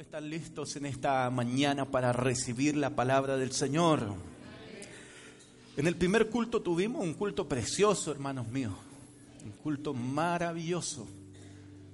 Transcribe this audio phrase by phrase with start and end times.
[0.00, 4.14] ¿Cuántos están listos en esta mañana para recibir la palabra del Señor?
[5.76, 8.72] En el primer culto tuvimos un culto precioso, hermanos míos,
[9.44, 11.06] un culto maravilloso,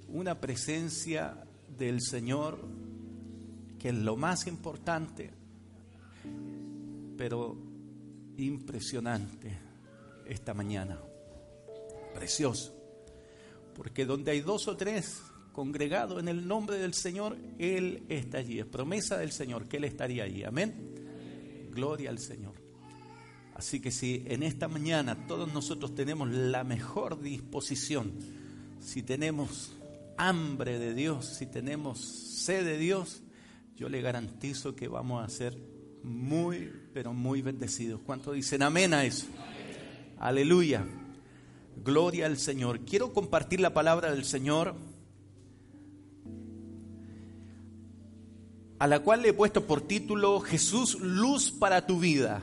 [0.07, 1.35] una presencia
[1.77, 2.59] del Señor
[3.77, 5.29] que es lo más importante,
[7.17, 7.57] pero
[8.37, 9.51] impresionante
[10.25, 10.97] esta mañana.
[12.15, 12.73] Precioso.
[13.75, 15.23] Porque donde hay dos o tres
[15.57, 18.59] congregado en el nombre del Señor, Él está allí.
[18.59, 20.43] Es promesa del Señor que Él estaría allí.
[20.43, 20.75] Amén.
[21.71, 22.53] Gloria al Señor.
[23.55, 28.11] Así que si en esta mañana todos nosotros tenemos la mejor disposición,
[28.79, 29.73] si tenemos
[30.15, 33.23] hambre de Dios, si tenemos sed de Dios,
[33.75, 35.57] yo le garantizo que vamos a ser
[36.03, 37.99] muy, pero muy bendecidos.
[38.05, 39.25] ¿Cuántos dicen amén a eso?
[40.19, 40.85] Aleluya.
[41.83, 42.81] Gloria al Señor.
[42.81, 44.75] Quiero compartir la palabra del Señor
[48.79, 52.41] a la cual le he puesto por título Jesús, luz para tu vida.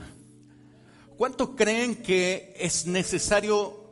[1.16, 3.84] ¿Cuántos creen que es necesario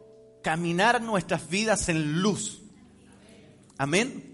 [0.42, 2.62] caminar nuestras vidas en luz?
[3.78, 4.32] Amén.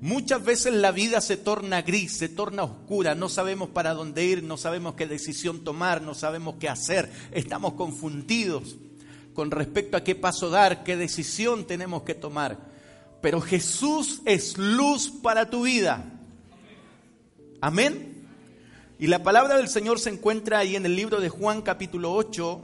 [0.00, 4.42] Muchas veces la vida se torna gris, se torna oscura, no sabemos para dónde ir,
[4.42, 8.76] no sabemos qué decisión tomar, no sabemos qué hacer, estamos confundidos
[9.32, 12.58] con respecto a qué paso dar, qué decisión tenemos que tomar.
[13.22, 16.13] Pero Jesús es luz para tu vida.
[17.64, 18.28] Amén.
[18.98, 22.62] Y la palabra del Señor se encuentra ahí en el libro de Juan capítulo 8,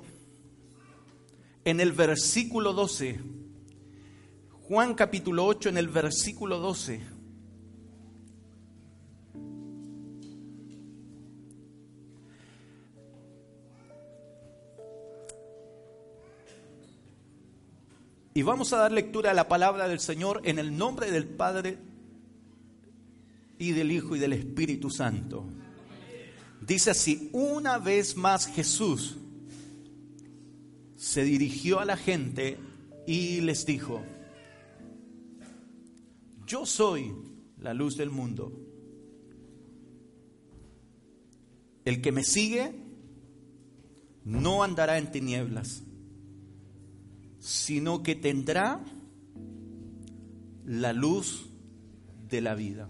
[1.65, 3.19] en el versículo 12.
[4.69, 7.01] Juan capítulo 8 en el versículo 12.
[18.35, 21.79] Y vamos a dar lectura a la palabra del Señor en el nombre del Padre,
[23.61, 25.47] y del Hijo y del Espíritu Santo.
[26.67, 29.19] Dice así, una vez más Jesús
[30.97, 32.59] se dirigió a la gente
[33.07, 34.03] y les dijo,
[36.47, 37.13] yo soy
[37.59, 38.51] la luz del mundo.
[41.85, 42.73] El que me sigue
[44.25, 45.83] no andará en tinieblas,
[47.41, 48.83] sino que tendrá
[50.65, 51.51] la luz
[52.29, 52.89] de la vida.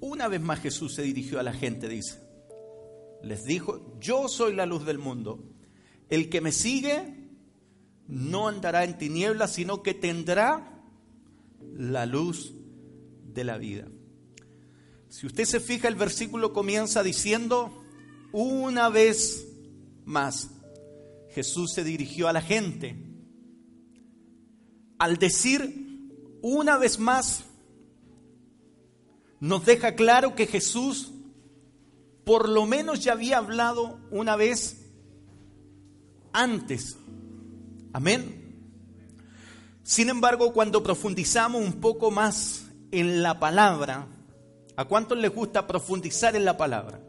[0.00, 2.20] Una vez más Jesús se dirigió a la gente, dice.
[3.22, 5.42] Les dijo, yo soy la luz del mundo.
[6.08, 7.14] El que me sigue
[8.06, 10.82] no andará en tinieblas, sino que tendrá
[11.74, 12.54] la luz
[13.34, 13.86] de la vida.
[15.08, 17.84] Si usted se fija, el versículo comienza diciendo,
[18.32, 19.46] una vez
[20.04, 20.50] más,
[21.30, 22.96] Jesús se dirigió a la gente.
[24.98, 26.08] Al decir,
[26.42, 27.44] una vez más,
[29.40, 31.12] nos deja claro que Jesús
[32.24, 34.84] por lo menos ya había hablado una vez
[36.34, 36.98] antes.
[37.94, 38.38] Amén.
[39.82, 44.06] Sin embargo, cuando profundizamos un poco más en la palabra,
[44.76, 47.00] ¿a cuántos les gusta profundizar en la palabra?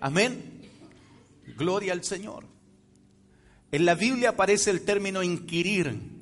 [0.00, 0.60] Amén.
[1.56, 2.44] Gloria al Señor.
[3.72, 6.15] En la Biblia aparece el término inquirir.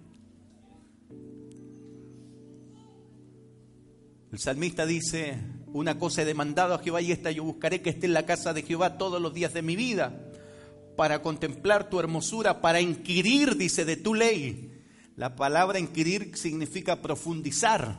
[4.35, 5.39] El salmista dice,
[5.73, 8.53] una cosa he demandado a Jehová y esta yo buscaré que esté en la casa
[8.53, 10.29] de Jehová todos los días de mi vida,
[10.97, 14.83] para contemplar tu hermosura, para inquirir, dice, de tu ley.
[15.15, 17.97] La palabra inquirir significa profundizar.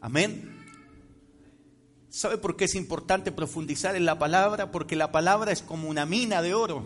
[0.00, 0.64] Amén.
[2.08, 4.70] ¿Sabe por qué es importante profundizar en la palabra?
[4.70, 6.82] Porque la palabra es como una mina de oro.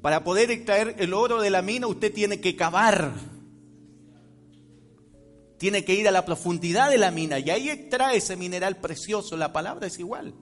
[0.00, 3.34] Para poder extraer el oro de la mina usted tiene que cavar
[5.58, 9.36] tiene que ir a la profundidad de la mina y ahí extrae ese mineral precioso.
[9.36, 10.34] La palabra es igual.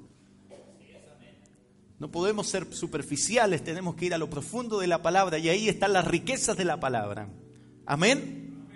[1.98, 5.68] No podemos ser superficiales, tenemos que ir a lo profundo de la palabra y ahí
[5.68, 7.28] están las riquezas de la palabra.
[7.86, 8.66] Amén.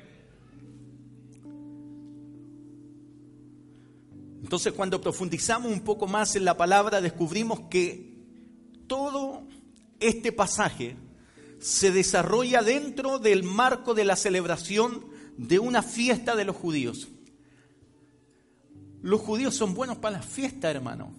[4.43, 8.17] Entonces cuando profundizamos un poco más en la palabra descubrimos que
[8.87, 9.43] todo
[9.99, 10.97] este pasaje
[11.59, 15.08] se desarrolla dentro del marco de la celebración
[15.39, 17.09] de una fiesta de los judíos.
[19.01, 21.15] Los judíos son buenos para la fiesta, hermano.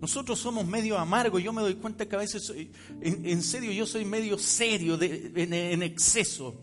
[0.00, 1.42] Nosotros somos medio amargos.
[1.42, 2.70] Yo me doy cuenta que a veces, soy,
[3.02, 6.54] en, serio, yo soy medio serio en, en exceso.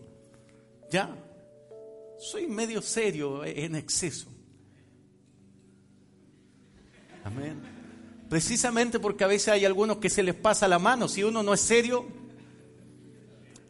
[0.90, 1.14] ¿Ya?
[2.18, 4.28] Soy medio serio en exceso.
[7.22, 7.60] Amén.
[8.30, 11.08] Precisamente porque a veces hay algunos que se les pasa la mano.
[11.08, 12.06] Si uno no es serio,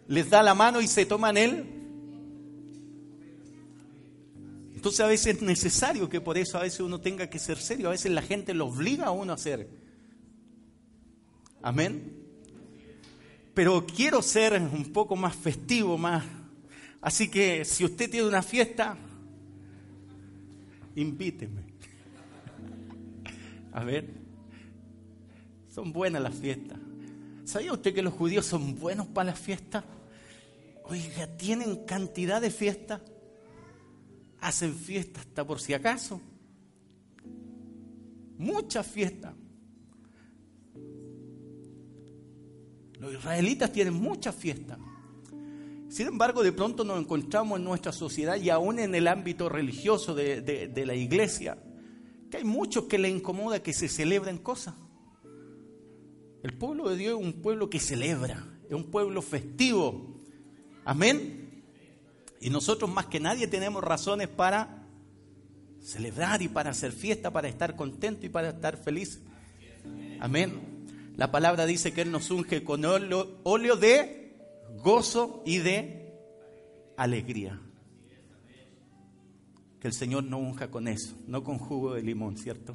[0.07, 1.78] les da la mano y se toman él
[4.79, 7.89] Entonces a veces es necesario que por eso a veces uno tenga que ser serio,
[7.89, 9.69] a veces la gente lo obliga a uno a ser.
[11.61, 12.17] Amén.
[13.55, 16.25] Pero quiero ser un poco más festivo, más...
[17.01, 18.97] Así que si usted tiene una fiesta,
[20.95, 21.65] invíteme.
[23.73, 24.15] A ver,
[25.75, 26.79] son buenas las fiestas.
[27.45, 29.83] ¿Sabía usted que los judíos son buenos para las fiestas?
[30.85, 33.01] Oiga, tienen cantidad de fiestas.
[34.41, 36.21] Hacen fiestas hasta por si acaso.
[38.37, 39.35] Muchas fiestas.
[42.99, 44.79] Los israelitas tienen muchas fiestas.
[45.89, 50.15] Sin embargo, de pronto nos encontramos en nuestra sociedad y aún en el ámbito religioso
[50.15, 51.57] de, de la iglesia,
[52.31, 54.75] que hay muchos que le incomoda que se celebren cosas.
[56.43, 60.21] El pueblo de Dios es un pueblo que celebra, es un pueblo festivo.
[60.85, 61.48] Amén.
[62.41, 64.87] Y nosotros más que nadie tenemos razones para
[65.81, 69.21] celebrar y para hacer fiesta, para estar contentos y para estar felices.
[70.21, 70.61] Amén.
[71.17, 74.37] La palabra dice que Él nos unge con óleo de
[74.83, 76.13] gozo y de
[76.97, 77.61] alegría.
[79.81, 82.75] Que el Señor no unja con eso, no con jugo de limón, ¿cierto?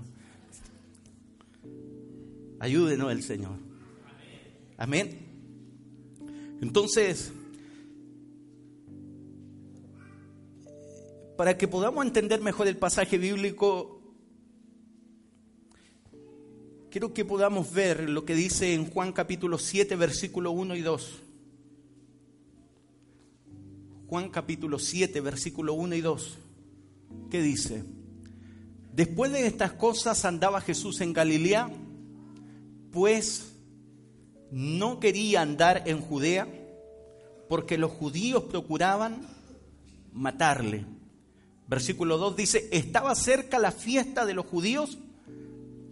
[2.60, 3.58] Ayúdenos el Señor.
[4.78, 5.20] Amén.
[6.62, 7.34] Entonces,
[11.38, 14.02] para que podamos entender mejor el pasaje bíblico,
[16.90, 21.22] quiero que podamos ver lo que dice en Juan capítulo 7, versículo 1 y 2.
[24.08, 26.38] Juan capítulo 7, versículo 1 y 2.
[27.32, 27.84] ¿Qué dice?
[28.94, 31.72] Después de estas cosas andaba Jesús en Galilea
[32.94, 33.52] pues
[34.52, 36.48] no quería andar en Judea
[37.50, 39.28] porque los judíos procuraban
[40.14, 40.86] matarle.
[41.68, 44.98] Versículo 2 dice, estaba cerca la fiesta de los judíos,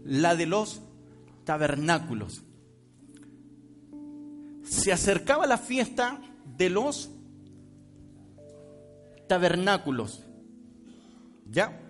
[0.03, 0.81] la de los
[1.45, 2.43] tabernáculos.
[4.63, 6.21] Se acercaba la fiesta
[6.57, 7.09] de los
[9.27, 10.23] tabernáculos.
[11.49, 11.81] ¿Ya?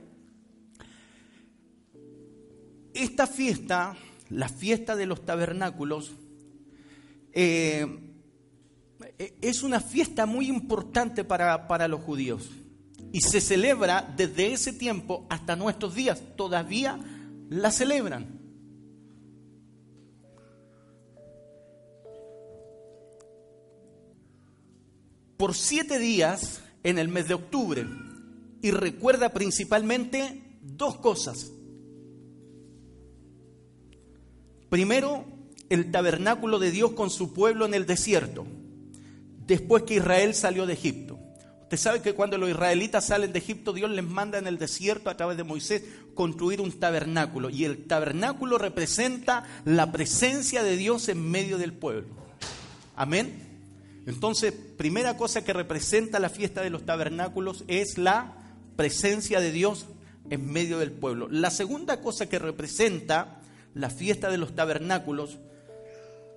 [2.93, 3.95] Esta fiesta
[4.31, 6.13] la fiesta de los tabernáculos
[7.33, 7.85] eh,
[9.41, 12.49] es una fiesta muy importante para, para los judíos
[13.11, 16.21] y se celebra desde ese tiempo hasta nuestros días.
[16.35, 16.99] Todavía
[17.49, 18.39] la celebran.
[25.37, 27.85] Por siete días en el mes de octubre
[28.61, 31.51] y recuerda principalmente dos cosas.
[34.69, 35.25] Primero,
[35.69, 38.45] el tabernáculo de Dios con su pueblo en el desierto,
[39.45, 41.10] después que Israel salió de Egipto.
[41.71, 45.09] Usted sabe que cuando los israelitas salen de Egipto, Dios les manda en el desierto
[45.09, 45.83] a través de Moisés
[46.13, 47.49] construir un tabernáculo.
[47.49, 52.09] Y el tabernáculo representa la presencia de Dios en medio del pueblo.
[52.97, 54.01] Amén.
[54.05, 58.33] Entonces, primera cosa que representa la fiesta de los tabernáculos es la
[58.75, 59.85] presencia de Dios
[60.29, 61.29] en medio del pueblo.
[61.29, 63.39] La segunda cosa que representa
[63.75, 65.37] la fiesta de los tabernáculos,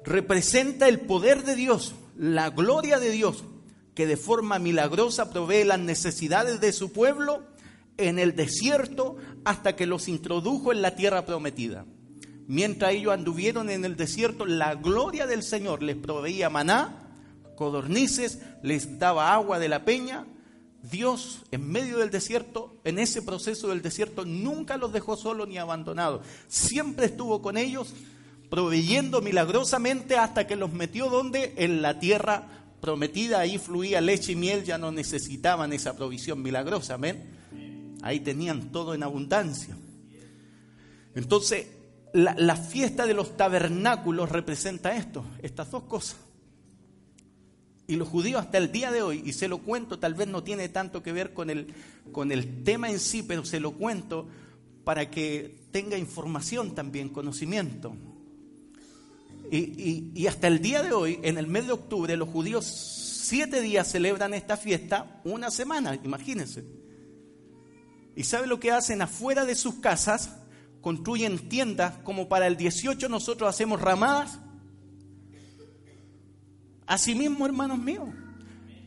[0.04, 3.42] representa el poder de Dios, la gloria de Dios,
[3.94, 7.43] que de forma milagrosa provee las necesidades de su pueblo
[7.96, 11.86] en el desierto hasta que los introdujo en la tierra prometida.
[12.46, 17.08] Mientras ellos anduvieron en el desierto, la gloria del Señor les proveía maná,
[17.56, 20.27] codornices, les daba agua de la peña
[20.91, 25.56] Dios en medio del desierto, en ese proceso del desierto, nunca los dejó solos ni
[25.56, 26.27] abandonados.
[26.46, 27.94] Siempre estuvo con ellos,
[28.51, 31.55] proveyendo milagrosamente hasta que los metió donde?
[31.56, 33.41] En la tierra prometida.
[33.41, 36.94] Ahí fluía leche y miel, ya no necesitaban esa provisión milagrosa.
[36.94, 37.96] Amén.
[38.03, 39.74] Ahí tenían todo en abundancia.
[41.14, 41.67] Entonces,
[42.12, 46.19] la, fiesta de los tabernáculos representa esto, estas dos cosas.
[47.86, 50.43] Y los judíos hasta el día de hoy, y se lo cuento, tal vez no
[50.43, 51.72] tiene tanto que ver con el,
[52.12, 54.29] con el tema en sí, pero se lo cuento
[54.84, 57.96] para que tenga información también, conocimiento.
[59.51, 63.91] Y, hasta el día de hoy, en el mes de octubre, los judíos siete días
[63.91, 66.65] celebran esta fiesta, una semana, imagínense.
[68.17, 69.03] ¿Y sabe lo que hacen?
[69.03, 70.36] Afuera de sus casas
[70.81, 74.39] construyen tiendas como para el 18 nosotros hacemos ramadas
[76.86, 78.08] Asimismo, hermanos míos,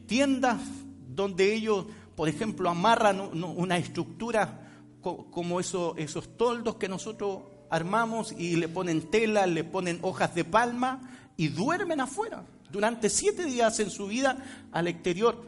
[0.05, 0.61] tiendas
[1.07, 1.85] donde ellos,
[2.15, 4.63] por ejemplo, amarran una estructura
[5.01, 11.01] como esos, toldos que nosotros armamos y le ponen tela, le ponen hojas de palma
[11.35, 12.45] y duermen afuera.
[12.71, 15.47] Durante siete días en su vida al exterior.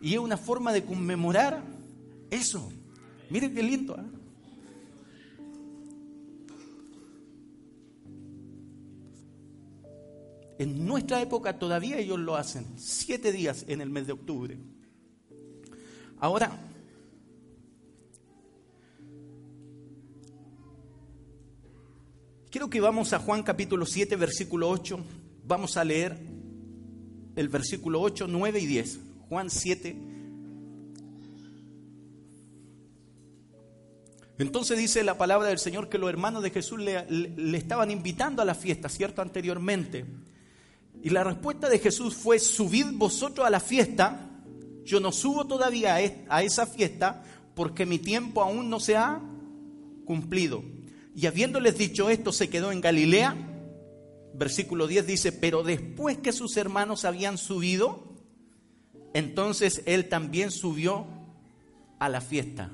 [0.00, 1.62] Y es una forma de conmemorar
[2.30, 2.70] eso.
[3.30, 3.96] Miren qué lindo.
[3.96, 4.16] ¿eh?
[10.58, 14.56] En nuestra época todavía ellos lo hacen, siete días en el mes de octubre.
[16.18, 16.58] Ahora,
[22.50, 24.98] quiero que vamos a Juan capítulo 7, versículo 8.
[25.44, 26.18] Vamos a leer
[27.36, 29.00] el versículo 8, 9 y 10.
[29.28, 29.96] Juan 7.
[34.38, 38.42] Entonces dice la palabra del Señor que los hermanos de Jesús le, le estaban invitando
[38.42, 39.22] a la fiesta, ¿cierto?
[39.22, 40.04] Anteriormente.
[41.02, 44.30] Y la respuesta de Jesús fue, subid vosotros a la fiesta,
[44.84, 45.96] yo no subo todavía
[46.28, 47.24] a esa fiesta
[47.54, 49.20] porque mi tiempo aún no se ha
[50.04, 50.62] cumplido.
[51.16, 53.34] Y habiéndoles dicho esto, se quedó en Galilea.
[54.34, 58.12] Versículo 10 dice, pero después que sus hermanos habían subido,
[59.14, 61.06] entonces él también subió
[61.98, 62.70] a la fiesta.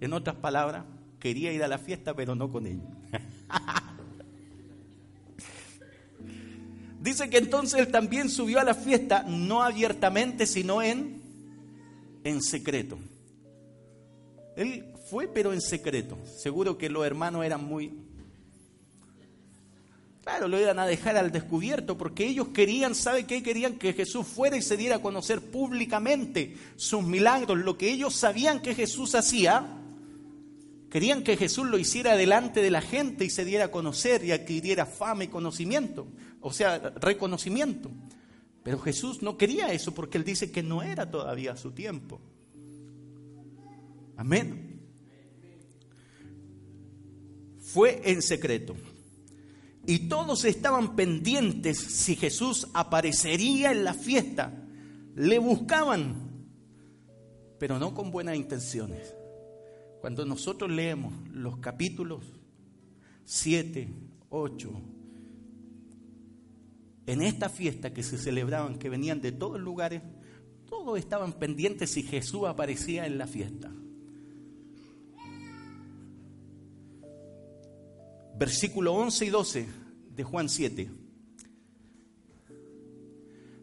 [0.00, 0.86] En otras palabras,
[1.20, 2.86] quería ir a la fiesta, pero no con ellos.
[7.02, 11.20] Dice que entonces él también subió a la fiesta, no abiertamente, sino en,
[12.24, 12.98] en secreto.
[14.56, 16.18] Él fue, pero en secreto.
[16.36, 17.92] Seguro que los hermanos eran muy...
[20.22, 23.42] Claro, lo iban a dejar al descubierto porque ellos querían, ¿sabe qué?
[23.42, 28.14] Querían que Jesús fuera y se diera a conocer públicamente sus milagros, lo que ellos
[28.14, 29.66] sabían que Jesús hacía.
[30.88, 34.32] Querían que Jesús lo hiciera delante de la gente y se diera a conocer y
[34.32, 36.06] adquiriera fama y conocimiento
[36.46, 37.90] o sea, reconocimiento.
[38.62, 42.20] Pero Jesús no quería eso porque él dice que no era todavía su tiempo.
[44.16, 44.73] Amén.
[47.74, 48.76] Fue en secreto.
[49.84, 54.52] Y todos estaban pendientes si Jesús aparecería en la fiesta.
[55.16, 56.46] Le buscaban,
[57.58, 59.12] pero no con buenas intenciones.
[60.00, 62.22] Cuando nosotros leemos los capítulos
[63.24, 63.88] 7,
[64.28, 64.70] 8,
[67.06, 70.00] en esta fiesta que se celebraban, que venían de todos lugares,
[70.68, 73.72] todos estaban pendientes si Jesús aparecía en la fiesta.
[78.36, 79.66] Versículo 11 y 12
[80.16, 80.90] de Juan 7.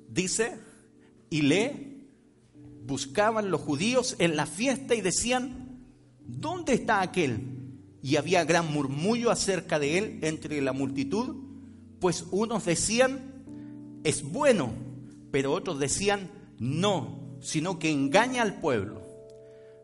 [0.10, 0.58] Dice,
[1.30, 1.92] y le
[2.84, 5.80] buscaban los judíos en la fiesta y decían,
[6.20, 7.40] ¿dónde está aquel?
[8.01, 11.36] Y había gran murmullo acerca de él entre la multitud,
[12.00, 14.74] pues unos decían, es bueno,
[15.32, 19.01] pero otros decían no, sino que engaña al pueblo.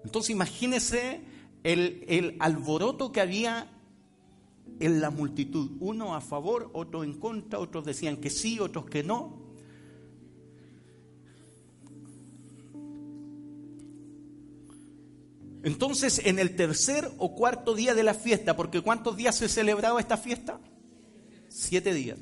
[0.03, 1.22] Entonces imagínese
[1.63, 3.76] el, el alboroto que había
[4.79, 9.03] en la multitud, uno a favor, otro en contra, otros decían que sí, otros que
[9.03, 9.45] no.
[15.63, 20.00] Entonces, en el tercer o cuarto día de la fiesta, porque ¿cuántos días se celebraba
[20.00, 20.59] esta fiesta?
[21.50, 22.17] Siete días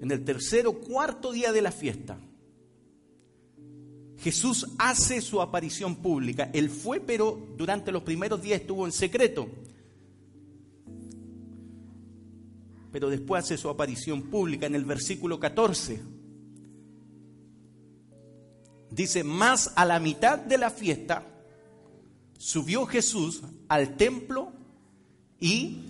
[0.00, 2.18] en el tercer o cuarto día de la fiesta,
[4.18, 6.50] Jesús hace su aparición pública.
[6.52, 9.48] Él fue, pero durante los primeros días estuvo en secreto.
[12.92, 16.00] Pero después hace su aparición pública en el versículo 14.
[18.90, 21.24] Dice, más a la mitad de la fiesta
[22.38, 24.52] subió Jesús al templo
[25.38, 25.84] y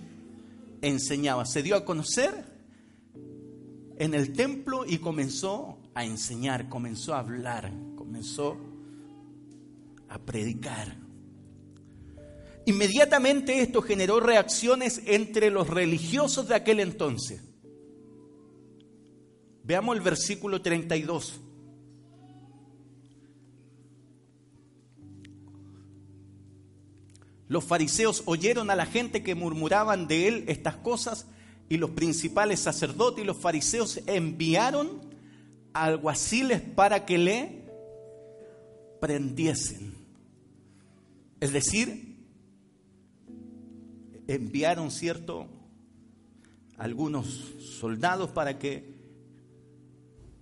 [0.81, 1.45] enseñaba.
[1.45, 2.45] Se dio a conocer
[3.97, 8.57] en el templo y comenzó a enseñar, comenzó a hablar, comenzó
[10.09, 11.00] a predicar.
[12.65, 17.41] Inmediatamente esto generó reacciones entre los religiosos de aquel entonces.
[19.63, 21.39] Veamos el versículo 32.
[27.47, 31.27] Los fariseos oyeron a la gente que murmuraban de él estas cosas
[31.67, 35.01] y los principales sacerdotes y los fariseos enviaron
[35.73, 37.65] alguaciles para que le
[39.01, 39.93] prendiesen.
[41.41, 42.10] Es decir,
[44.27, 45.47] enviaron, ¿cierto?,
[46.77, 47.27] algunos
[47.59, 48.93] soldados para que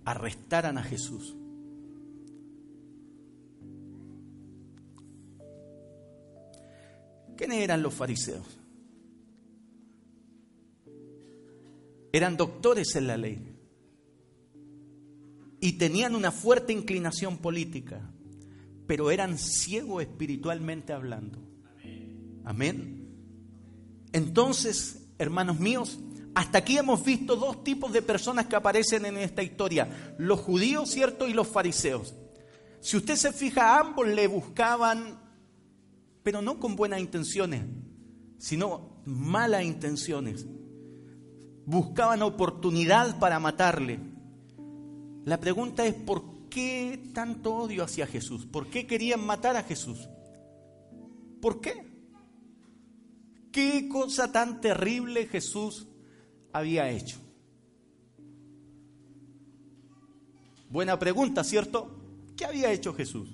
[0.04, 1.36] arrestaran a Jesús.
[7.36, 8.60] ¿Quiénes eran los fariseos?
[12.12, 13.38] eran doctores en la ley
[15.60, 18.00] y tenían una fuerte inclinación política,
[18.86, 21.38] pero eran ciegos espiritualmente hablando.
[22.44, 22.99] Amén.
[24.12, 25.98] Entonces, hermanos míos,
[26.34, 30.90] hasta aquí hemos visto dos tipos de personas que aparecen en esta historia, los judíos,
[30.90, 31.28] ¿cierto?
[31.28, 32.14] Y los fariseos.
[32.80, 35.20] Si usted se fija, ambos le buscaban
[36.22, 37.62] pero no con buenas intenciones,
[38.38, 40.46] sino malas intenciones.
[41.64, 44.00] Buscaban oportunidad para matarle.
[45.24, 48.46] La pregunta es, ¿por qué tanto odio hacia Jesús?
[48.46, 50.08] ¿Por qué querían matar a Jesús?
[51.40, 51.89] ¿Por qué?
[53.52, 55.88] ¿Qué cosa tan terrible Jesús
[56.52, 57.18] había hecho?
[60.68, 61.90] Buena pregunta, ¿cierto?
[62.36, 63.28] ¿Qué había hecho Jesús?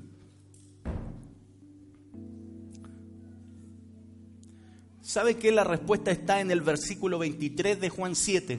[5.03, 8.59] ¿Sabe que la respuesta está en el versículo 23 de Juan 7?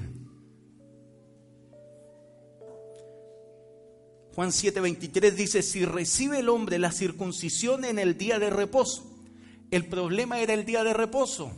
[4.35, 9.06] Juan 7, 23 dice, si recibe el hombre la circuncisión en el día de reposo,
[9.71, 11.51] el problema era el día de reposo.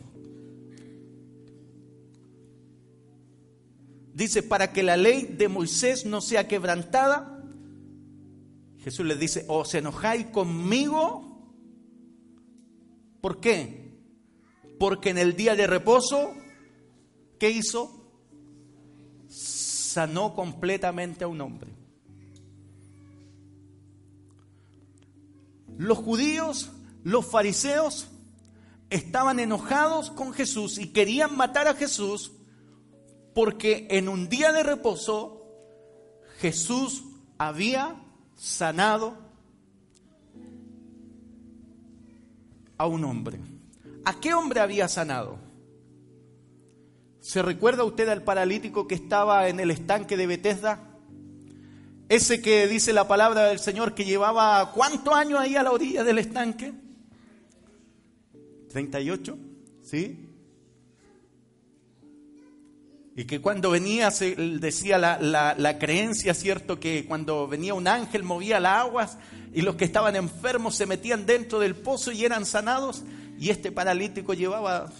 [4.12, 7.42] Dice, para que la ley de Moisés no sea quebrantada,
[8.82, 11.26] Jesús les dice, os enojáis conmigo.
[13.20, 13.98] ¿Por qué?
[14.78, 16.34] Porque en el día de reposo,
[17.38, 18.12] ¿qué hizo?
[19.28, 21.70] Sanó completamente a un hombre.
[25.76, 26.70] Los judíos
[27.04, 28.08] los fariseos
[28.90, 32.32] estaban enojados con Jesús y querían matar a Jesús
[33.34, 35.46] porque en un día de reposo
[36.38, 37.04] Jesús
[37.38, 37.96] había
[38.34, 39.16] sanado
[42.76, 43.38] a un hombre.
[44.04, 45.38] ¿A qué hombre había sanado?
[47.20, 50.80] ¿Se recuerda usted al paralítico que estaba en el estanque de Bethesda?
[52.08, 56.02] Ese que dice la palabra del Señor que llevaba cuántos años ahí a la orilla
[56.02, 56.72] del estanque?
[58.70, 59.36] 38,
[59.82, 60.26] ¿sí?
[63.16, 66.78] Y que cuando venía, se decía la, creencia, ¿cierto?
[66.78, 69.18] Que cuando venía un ángel movía las aguas
[69.52, 73.02] y los que estaban enfermos se metían dentro del pozo y eran sanados.
[73.38, 74.92] Y este paralítico llevaba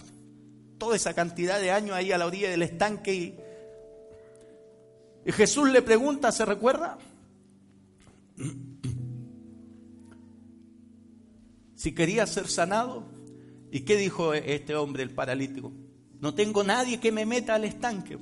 [0.78, 3.14] toda esa cantidad de años ahí a la orilla del estanque.
[3.14, 3.34] Y,
[5.24, 6.98] y Jesús le pregunta, ¿se recuerda?
[11.76, 13.09] Si quería ser sanado,
[13.70, 15.72] ¿Y qué dijo este hombre, el paralítico?
[16.20, 18.18] No tengo nadie que me meta al estanque.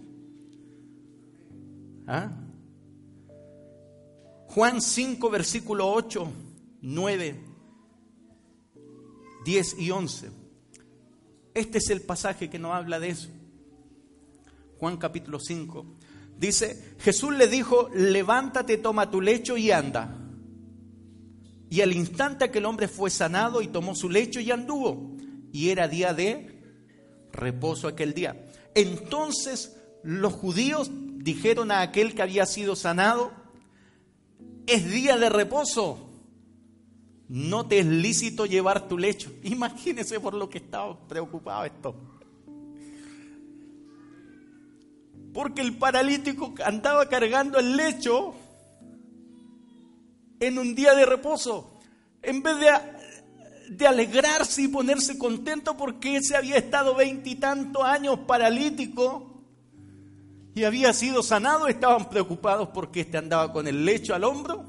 [2.06, 2.30] ¿Ah?
[4.46, 6.30] Juan 5, versículo 8,
[6.82, 7.40] 9,
[9.44, 10.30] 10 y 11.
[11.54, 13.28] Este es el pasaje que nos habla de eso.
[14.78, 15.87] Juan capítulo 5.
[16.38, 20.16] Dice, Jesús le dijo, levántate, toma tu lecho y anda.
[21.68, 25.17] Y al instante que el hombre fue sanado y tomó su lecho y anduvo
[25.52, 26.61] y era día de
[27.32, 28.44] reposo aquel día.
[28.74, 33.32] Entonces los judíos dijeron a aquel que había sido sanado,
[34.66, 36.08] es día de reposo,
[37.28, 39.30] no te es lícito llevar tu lecho.
[39.42, 41.94] Imagínese por lo que estaba preocupado esto.
[45.32, 48.34] Porque el paralítico andaba cargando el lecho
[50.40, 51.78] en un día de reposo.
[52.22, 52.97] En vez de
[53.68, 59.42] de alegrarse y ponerse contento porque ese había estado veintitantos años paralítico
[60.54, 64.66] y había sido sanado, estaban preocupados porque este andaba con el lecho al hombro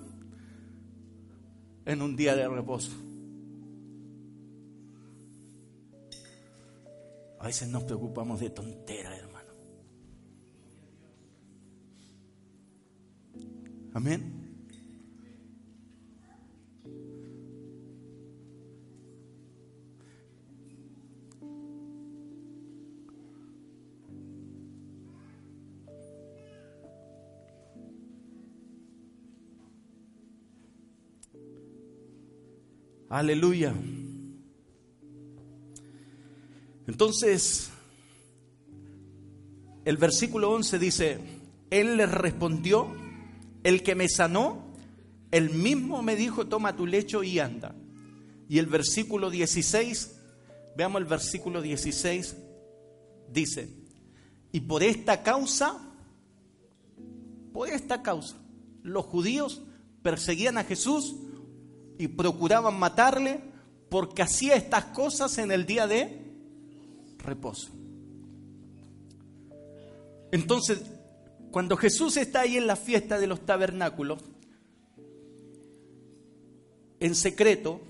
[1.86, 2.92] en un día de reposo.
[7.40, 9.50] A veces nos preocupamos de tonteras, hermano.
[13.94, 14.39] Amén.
[33.10, 33.74] Aleluya.
[36.86, 37.72] Entonces,
[39.84, 41.18] el versículo 11 dice,
[41.72, 42.88] Él le respondió,
[43.64, 44.70] el que me sanó,
[45.32, 47.76] él mismo me dijo, toma tu lecho y anda.
[48.48, 50.16] Y el versículo 16,
[50.76, 52.36] veamos el versículo 16,
[53.32, 53.70] dice,
[54.52, 55.78] y por esta causa,
[57.54, 58.38] por esta causa,
[58.82, 59.62] los judíos
[60.02, 61.16] perseguían a Jesús
[62.00, 63.42] y procuraban matarle
[63.90, 66.18] porque hacía estas cosas en el día de
[67.18, 67.70] reposo.
[70.32, 70.82] Entonces,
[71.52, 74.24] cuando Jesús está ahí en la fiesta de los tabernáculos,
[77.02, 77.82] en secreto,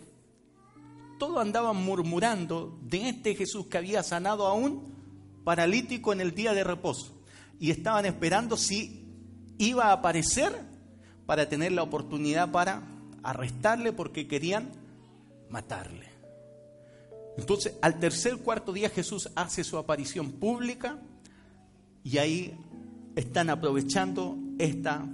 [1.20, 4.96] todos andaban murmurando de este Jesús que había sanado a un
[5.44, 7.14] paralítico en el día de reposo.
[7.60, 9.06] Y estaban esperando si
[9.60, 10.52] iba a aparecer
[11.28, 14.70] para tener la oportunidad para arrestarle porque querían
[15.50, 16.08] matarle.
[17.38, 21.00] Entonces, al tercer cuarto día Jesús hace su aparición pública
[22.04, 22.58] y ahí
[23.16, 25.08] están aprovechando esta,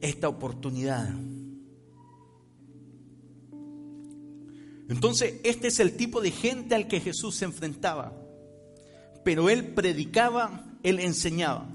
[0.00, 1.08] esta oportunidad.
[4.88, 8.12] Entonces, este es el tipo de gente al que Jesús se enfrentaba.
[9.24, 11.66] Pero él predicaba, él enseñaba.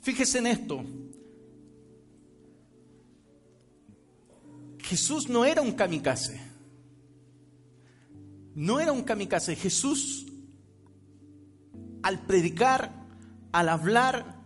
[0.00, 0.84] Fíjese en esto.
[4.84, 6.40] Jesús no era un kamikaze.
[8.54, 9.56] No era un kamikaze.
[9.56, 10.26] Jesús,
[12.02, 12.92] al predicar,
[13.52, 14.42] al hablar,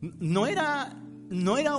[0.00, 0.92] no era,
[1.30, 1.78] no era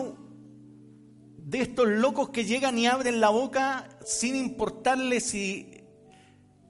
[1.38, 5.84] de estos locos que llegan y abren la boca sin importarles si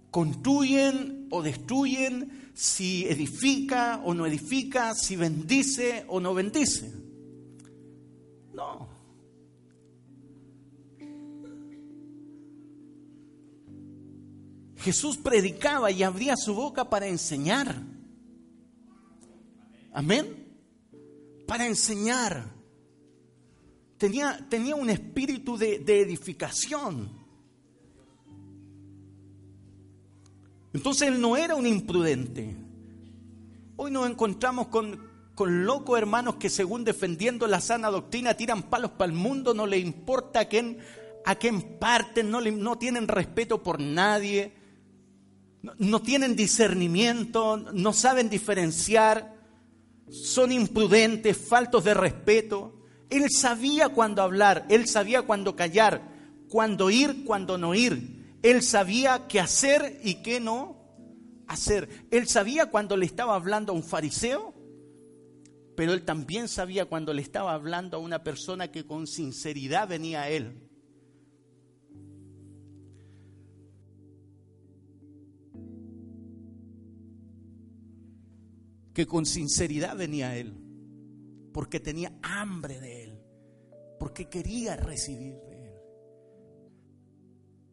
[0.09, 6.91] construyen o destruyen, si edifica o no edifica, si bendice o no bendice.
[8.53, 8.86] No.
[14.87, 17.75] Jesús predicaba y abría su boca para enseñar.
[19.91, 20.47] Amén.
[21.45, 22.45] Para enseñar.
[23.97, 27.09] Tenía, tenía un espíritu de, edificación.
[30.71, 32.55] Entonces él no era un imprudente.
[33.75, 38.91] Hoy nos encontramos con, con locos hermanos que según defendiendo la sana doctrina tiran palos
[38.91, 40.77] para el mundo, no le importa a quién,
[41.25, 44.53] a quién parten, no, no tienen respeto por nadie,
[45.61, 49.35] no, tienen discernimiento, no saben diferenciar,
[50.09, 52.81] son imprudentes, faltos de respeto.
[53.09, 56.01] Él sabía cuándo hablar, él sabía cuándo callar,
[56.49, 58.37] cuándo ir, cuándo no ir.
[58.43, 60.77] Él sabía qué hacer y qué no
[61.47, 62.05] hacer.
[62.11, 64.53] Él sabía cuando le estaba hablando a un fariseo,
[65.75, 70.23] pero él también sabía cuando le estaba hablando a una persona que con sinceridad venía
[70.23, 70.66] a él.
[78.97, 80.57] Que con sinceridad venía a él,
[81.53, 83.21] porque tenía hambre de él,
[83.99, 85.35] porque quería recibir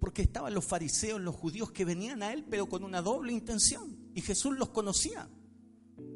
[0.05, 4.11] porque estaban los fariseos, los judíos que venían a él, pero con una doble intención.
[4.15, 5.31] Y Jesús los conocía.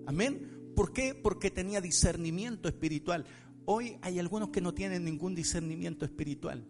[0.06, 0.72] Amén.
[0.76, 1.14] ¿Por qué?
[1.14, 3.24] Porque tenía discernimiento espiritual.
[3.64, 6.68] Hoy hay algunos que no tienen ningún discernimiento espiritual.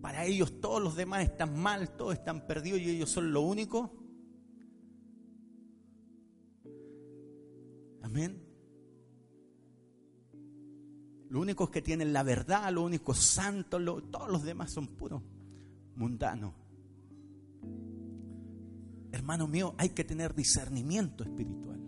[0.00, 3.92] Para ellos todos los demás están mal, todos están perdidos y ellos son lo único.
[8.02, 8.52] Amén.
[11.28, 15.22] Los únicos que tienen la verdad, los únicos santos, todos los demás son puros
[15.94, 16.54] mundano.
[19.12, 21.80] Hermano mío, hay que tener discernimiento espiritual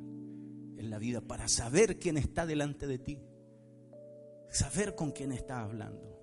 [0.78, 3.18] en la vida para saber quién está delante de ti,
[4.50, 6.14] saber con quién está hablando.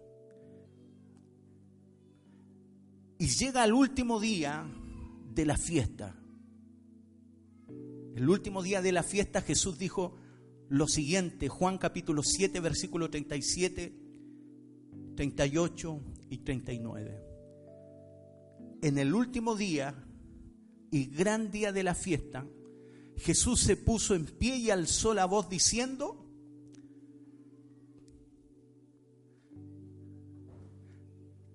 [3.17, 4.65] Y llega el último día
[5.33, 6.15] de la fiesta.
[8.15, 10.17] El último día de la fiesta Jesús dijo
[10.69, 13.93] lo siguiente, Juan capítulo 7, versículo 37,
[15.15, 17.31] 38 y 39
[18.81, 19.95] en el último día
[20.89, 22.45] y gran día de la fiesta,
[23.17, 26.25] Jesús se puso en pie y alzó la voz diciendo,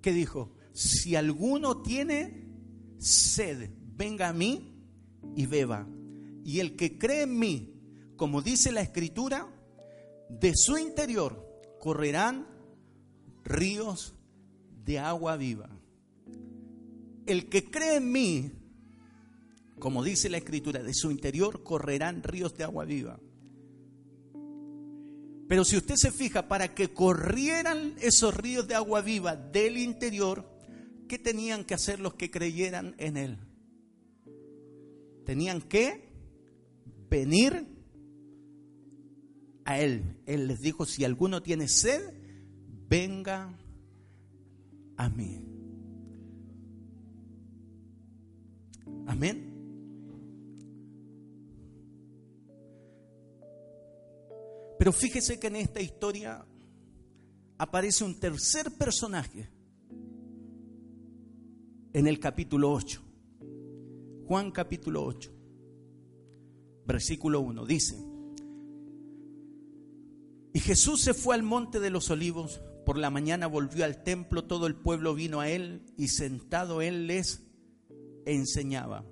[0.00, 0.54] ¿qué dijo?
[0.72, 2.48] Si alguno tiene
[2.98, 4.80] sed, venga a mí
[5.34, 5.86] y beba.
[6.46, 7.74] Y el que cree en mí,
[8.16, 9.46] como dice la escritura,
[10.30, 11.44] de su interior
[11.80, 12.46] correrán
[13.44, 14.14] ríos
[14.84, 15.76] de agua viva
[17.26, 18.50] el que cree en mí,
[19.78, 23.18] como dice la escritura, de su interior correrán ríos de agua viva.
[25.48, 30.48] Pero si usted se fija, para que corrieran esos ríos de agua viva del interior,
[31.08, 33.38] ¿qué tenían que hacer los que creyeran en Él?
[35.24, 36.05] Tenían que
[37.08, 37.66] venir
[39.64, 40.20] a Él.
[40.26, 42.14] Él les dijo, si alguno tiene sed,
[42.88, 43.56] venga
[44.96, 45.44] a mí.
[49.06, 49.56] Amén.
[54.78, 56.44] Pero fíjese que en esta historia
[57.58, 59.48] aparece un tercer personaje
[61.92, 63.02] en el capítulo 8.
[64.26, 65.32] Juan capítulo 8,
[66.86, 67.96] versículo 1, dice,
[70.52, 74.44] y Jesús se fue al monte de los olivos, por la mañana volvió al templo,
[74.44, 77.42] todo el pueblo vino a él y sentado él les
[78.24, 79.04] enseñaba.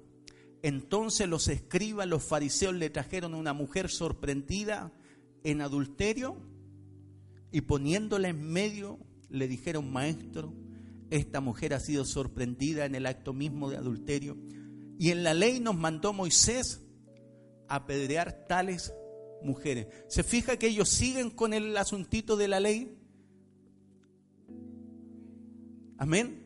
[0.63, 4.93] Entonces los escribas, los fariseos le trajeron una mujer sorprendida
[5.43, 6.39] en adulterio
[7.53, 10.55] y poniéndola en medio le dijeron, maestro,
[11.11, 14.39] esta mujer ha sido sorprendida en el acto mismo de adulterio.
[14.99, 16.84] Y en la ley nos mandó Moisés
[17.69, 18.93] apedrear tales
[19.43, 19.87] mujeres.
[20.09, 22.97] ¿Se fija que ellos siguen con el asuntito de la ley?
[25.99, 26.45] Amén.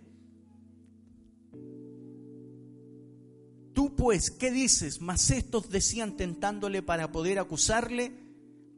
[3.72, 5.00] Tú pues, ¿qué dices?
[5.00, 8.12] Mas estos decían tentándole para poder acusarle,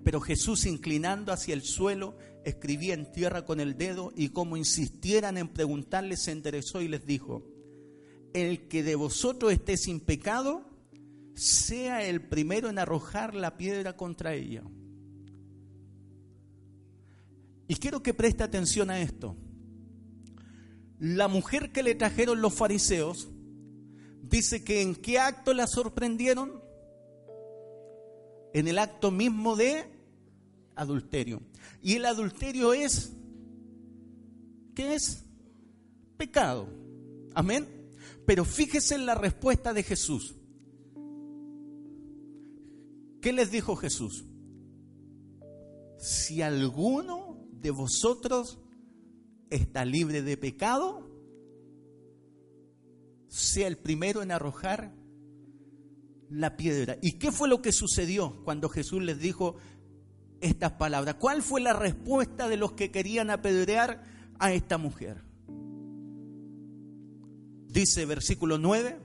[0.05, 5.39] pero Jesús inclinando hacia el suelo, escribía en tierra con el dedo y como insistieran
[5.39, 7.47] en preguntarle, se enderezó y les dijo,
[8.33, 10.70] el que de vosotros esté sin pecado,
[11.41, 14.63] sea el primero en arrojar la piedra contra ella.
[17.67, 19.35] Y quiero que preste atención a esto.
[20.99, 23.31] La mujer que le trajeron los fariseos
[24.23, 26.63] dice que en qué acto la sorprendieron?
[28.53, 29.87] En el acto mismo de
[30.75, 31.41] adulterio.
[31.83, 33.13] Y el adulterio es,
[34.75, 35.25] ¿qué es?
[36.19, 36.69] Pecado.
[37.35, 37.67] Amén.
[38.27, 40.35] Pero fíjese en la respuesta de Jesús.
[43.21, 44.25] ¿Qué les dijo Jesús?
[45.99, 48.59] Si alguno de vosotros
[49.51, 51.11] está libre de pecado,
[53.29, 54.93] sea el primero en arrojar
[56.31, 56.97] la piedra.
[57.03, 59.57] ¿Y qué fue lo que sucedió cuando Jesús les dijo
[60.41, 61.17] estas palabras?
[61.17, 64.03] ¿Cuál fue la respuesta de los que querían apedrear
[64.39, 65.23] a esta mujer?
[67.69, 68.99] Dice versículo 9,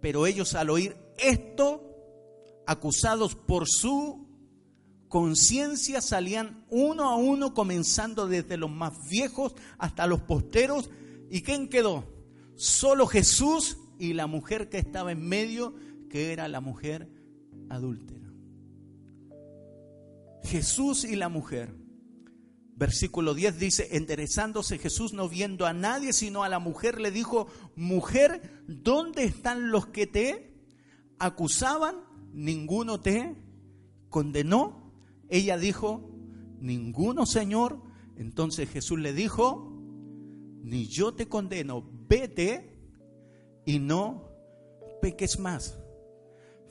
[0.00, 1.85] pero ellos al oír esto,
[2.66, 4.26] acusados por su
[5.08, 10.90] conciencia, salían uno a uno, comenzando desde los más viejos hasta los posteros.
[11.30, 12.04] ¿Y quién quedó?
[12.56, 15.74] Solo Jesús y la mujer que estaba en medio,
[16.10, 17.08] que era la mujer
[17.68, 18.26] adúltera.
[20.42, 21.74] Jesús y la mujer.
[22.76, 27.46] Versículo 10 dice, enderezándose Jesús no viendo a nadie, sino a la mujer, le dijo,
[27.74, 30.52] mujer, ¿dónde están los que te
[31.18, 32.05] acusaban?
[32.36, 33.34] ¿Ninguno te
[34.10, 34.92] condenó?
[35.30, 36.10] Ella dijo,
[36.60, 37.80] ninguno, Señor.
[38.18, 39.72] Entonces Jesús le dijo,
[40.62, 42.78] ni yo te condeno, vete
[43.64, 44.28] y no
[45.00, 45.78] peques más.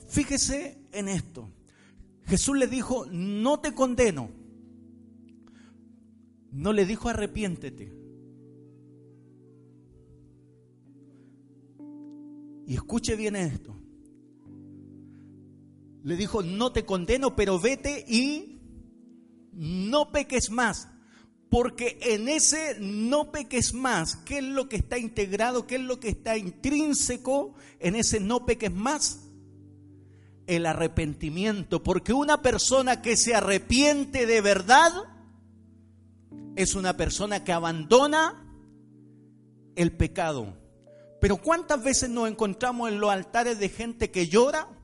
[0.06, 1.50] Fíjese en esto.
[2.26, 4.30] Jesús le dijo, no te condeno.
[6.52, 7.92] No le dijo arrepiéntete.
[12.68, 13.75] Y escuche bien esto.
[16.06, 18.60] Le dijo, no te condeno, pero vete y
[19.50, 20.86] no peques más.
[21.50, 25.66] Porque en ese no peques más, ¿qué es lo que está integrado?
[25.66, 29.18] ¿Qué es lo que está intrínseco en ese no peques más?
[30.46, 31.82] El arrepentimiento.
[31.82, 34.92] Porque una persona que se arrepiente de verdad
[36.54, 38.48] es una persona que abandona
[39.74, 40.56] el pecado.
[41.20, 44.75] Pero ¿cuántas veces nos encontramos en los altares de gente que llora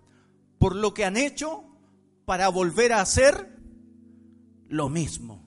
[0.63, 1.65] por lo que han hecho
[2.25, 3.59] para volver a hacer
[4.69, 5.45] lo mismo?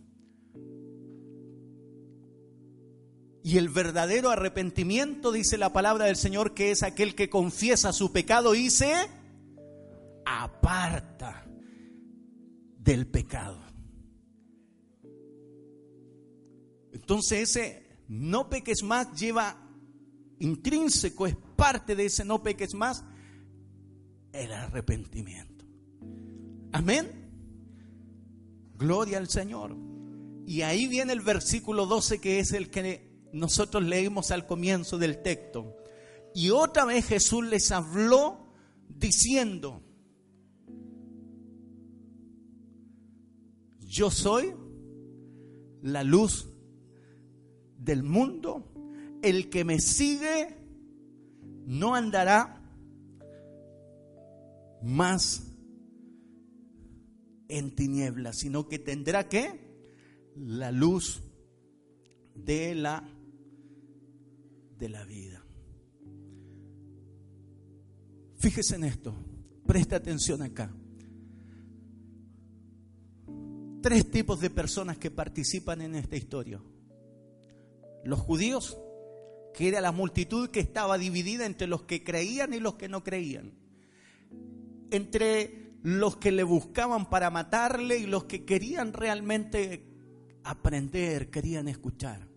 [3.42, 8.12] Y el verdadero arrepentimiento, dice la palabra del Señor, que es aquel que confiesa su
[8.12, 8.94] pecado y se
[10.26, 11.46] aparta
[12.78, 13.62] del pecado.
[16.92, 19.66] Entonces ese no peques más lleva
[20.40, 23.06] intrínseco, es parte de ese no peques más,
[24.36, 25.66] el arrepentimiento.
[26.72, 27.10] Amén.
[28.78, 29.76] Gloria al Señor.
[30.46, 35.22] Y ahí viene el versículo 12 que es el que nosotros leímos al comienzo del
[35.22, 35.76] texto.
[36.34, 38.54] Y otra vez Jesús les habló
[38.90, 39.82] diciendo,
[43.80, 44.54] yo soy
[45.82, 46.50] la luz
[47.78, 48.72] del mundo,
[49.22, 50.58] el que me sigue
[51.66, 52.65] no andará
[54.86, 55.44] más
[57.48, 59.60] en tinieblas, sino que tendrá que
[60.36, 61.22] la luz
[62.36, 63.08] de la
[64.78, 65.44] de la vida.
[68.38, 69.16] Fíjese en esto,
[69.66, 70.72] presta atención acá.
[73.82, 76.62] Tres tipos de personas que participan en esta historia.
[78.04, 78.78] Los judíos,
[79.54, 83.04] que era la multitud que estaba dividida entre los que creían y los que no
[83.04, 83.65] creían.
[84.92, 89.86] Entre los que le buscaban para matarle y los que querían realmente
[90.44, 92.28] aprender, querían escuchar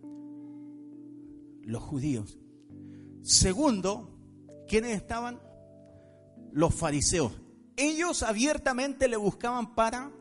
[1.63, 2.37] los judíos.
[3.21, 4.17] Segundo,
[4.67, 5.39] ¿quiénes estaban?
[6.51, 7.31] Los fariseos.
[7.75, 10.11] Ellos abiertamente le buscaban para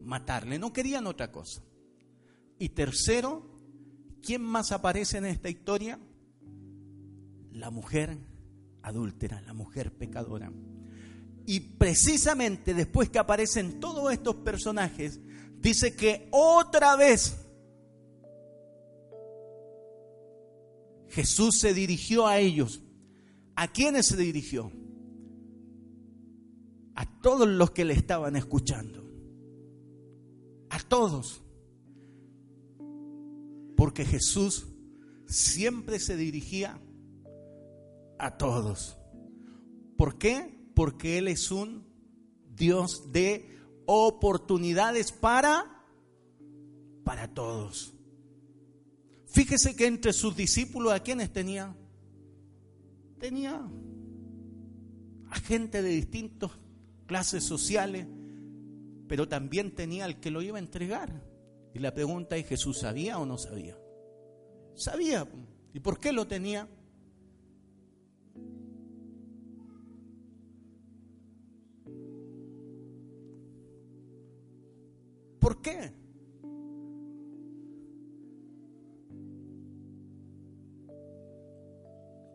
[0.00, 1.62] matarle, no querían otra cosa.
[2.58, 3.42] Y tercero,
[4.20, 5.98] ¿quién más aparece en esta historia?
[7.50, 8.18] La mujer
[8.82, 10.52] adúltera, la mujer pecadora.
[11.46, 15.20] Y precisamente después que aparecen todos estos personajes,
[15.58, 17.36] dice que otra vez
[21.12, 22.80] Jesús se dirigió a ellos.
[23.54, 24.72] ¿A quiénes se dirigió?
[26.94, 29.04] A todos los que le estaban escuchando.
[30.70, 31.42] A todos.
[33.76, 34.68] Porque Jesús
[35.26, 36.80] siempre se dirigía
[38.18, 38.96] a todos.
[39.98, 40.61] ¿Por qué?
[40.74, 41.86] Porque Él es un
[42.54, 45.72] Dios de oportunidades para
[47.04, 47.94] para todos.
[49.26, 51.74] Fíjese que entre sus discípulos, ¿a quiénes tenía?
[53.18, 53.66] Tenía
[55.30, 56.50] a gente de distintas
[57.06, 58.06] clases sociales,
[59.08, 61.24] pero también tenía al que lo iba a entregar.
[61.74, 63.78] Y la pregunta es, ¿Jesús sabía o no sabía?
[64.74, 65.26] Sabía.
[65.72, 66.68] ¿Y por qué lo tenía?
[75.62, 76.02] ¿Por qué?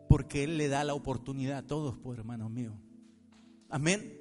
[0.08, 2.74] porque Él le da la oportunidad a todos, pues hermanos míos.
[3.68, 4.18] Amén.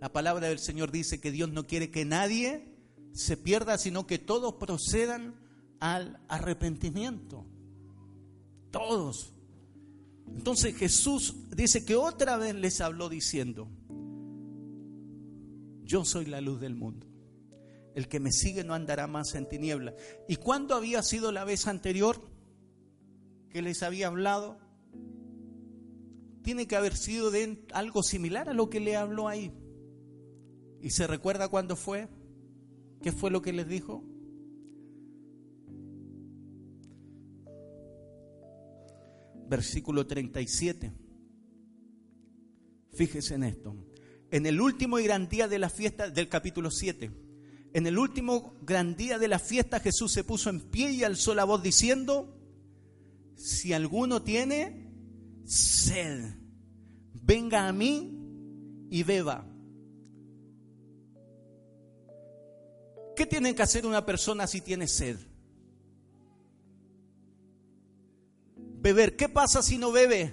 [0.00, 2.74] La palabra del Señor dice que Dios no quiere que nadie
[3.12, 5.34] se pierda, sino que todos procedan
[5.78, 7.44] al arrepentimiento.
[8.70, 9.34] Todos.
[10.26, 13.68] Entonces Jesús dice que otra vez les habló diciendo,
[15.84, 17.06] yo soy la luz del mundo.
[17.96, 19.94] El que me sigue no andará más en tinieblas.
[20.28, 22.20] ¿Y cuándo había sido la vez anterior
[23.50, 24.64] que les había hablado?
[26.46, 27.32] tiene que haber sido
[27.72, 29.52] algo similar a lo que le habló ahí.
[30.80, 32.06] ¿Y se recuerda cuándo fue?
[33.02, 34.04] ¿Qué fue lo que les dijo?
[39.48, 40.92] Versículo 37.
[42.92, 43.74] Fíjese en esto.
[44.30, 47.10] En el último y gran día de la fiesta del capítulo 7.
[47.76, 51.34] En el último gran día de la fiesta Jesús se puso en pie y alzó
[51.34, 52.34] la voz diciendo,
[53.34, 54.90] si alguno tiene
[55.44, 56.24] sed,
[57.12, 58.18] venga a mí
[58.88, 59.46] y beba.
[63.14, 65.18] ¿Qué tiene que hacer una persona si tiene sed?
[68.56, 69.16] Beber.
[69.16, 70.32] ¿Qué pasa si no bebe?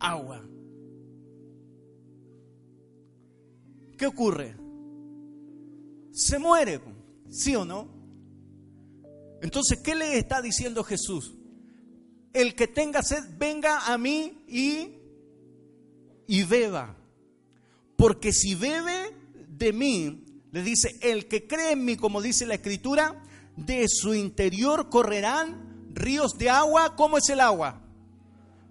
[0.00, 0.44] Agua.
[3.96, 4.69] ¿Qué ocurre?
[6.20, 6.80] Se muere,
[7.30, 7.88] ¿sí o no?
[9.42, 11.34] Entonces, ¿qué le está diciendo Jesús?
[12.32, 14.98] el que tenga sed, venga a mí y,
[16.26, 16.96] y beba.
[17.96, 19.14] Porque si bebe
[19.48, 23.22] de mí, le dice, el que cree en mí, como dice la escritura,
[23.56, 26.96] de su interior correrán ríos de agua.
[26.96, 27.80] ¿Cómo es el agua?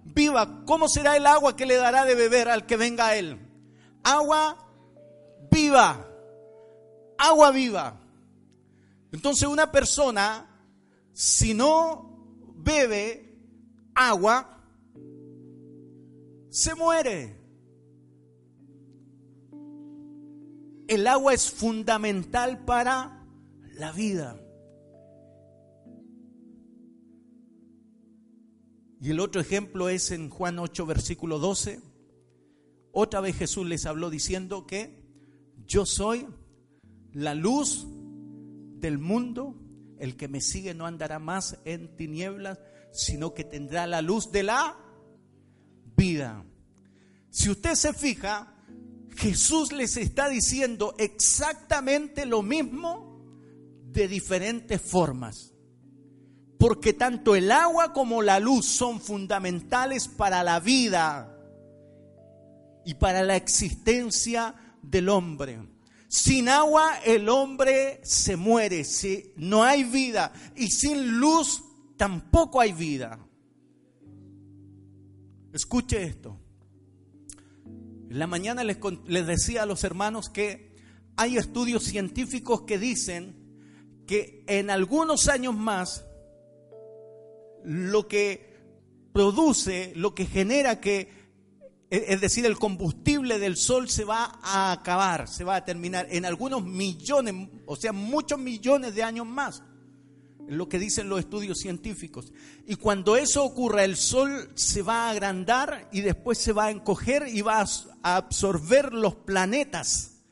[0.04, 0.64] Viva.
[0.64, 3.38] ¿Cómo será el agua que le dará de beber al que venga a él?
[4.02, 4.66] Agua
[5.50, 6.06] viva.
[7.22, 8.00] Agua viva.
[9.12, 10.48] Entonces una persona,
[11.12, 12.16] si no
[12.56, 13.36] bebe
[13.94, 14.64] agua,
[16.48, 17.36] se muere.
[20.88, 23.26] El agua es fundamental para
[23.74, 24.40] la vida.
[28.98, 31.82] Y el otro ejemplo es en Juan 8, versículo 12.
[32.92, 35.04] Otra vez Jesús les habló diciendo que
[35.66, 36.26] yo soy
[37.12, 37.86] la luz
[38.78, 39.56] del mundo.
[39.98, 42.58] El que me sigue no andará más en tinieblas,
[42.92, 44.76] sino que tendrá la luz de la
[45.96, 46.44] vida.
[47.30, 48.54] Si usted se fija,
[49.16, 53.22] Jesús les está diciendo exactamente lo mismo
[53.84, 55.52] de diferentes formas.
[56.58, 61.36] Porque tanto el agua como la luz son fundamentales para la vida
[62.84, 65.60] y para la existencia del hombre.
[66.10, 70.32] Sin agua el hombre se muere, si no hay vida.
[70.56, 71.62] Y sin luz
[71.96, 73.24] tampoco hay vida.
[75.52, 76.36] Escuche esto.
[77.64, 78.78] En la mañana les,
[79.24, 80.74] decía a los hermanos que
[81.14, 83.36] hay estudios científicos que dicen
[84.08, 86.04] que en algunos años más
[87.62, 88.58] lo que
[89.12, 91.19] produce, lo que genera que,
[91.90, 96.24] es decir, el combustible del sol se va a acabar, se va a terminar en
[96.24, 99.62] algunos millones, o sea, muchos millones de años más
[100.50, 102.32] lo que dicen los estudios científicos.
[102.66, 106.70] Y cuando eso ocurra, el Sol se va a agrandar y después se va a
[106.70, 107.64] encoger y va
[108.02, 110.22] a absorber los planetas.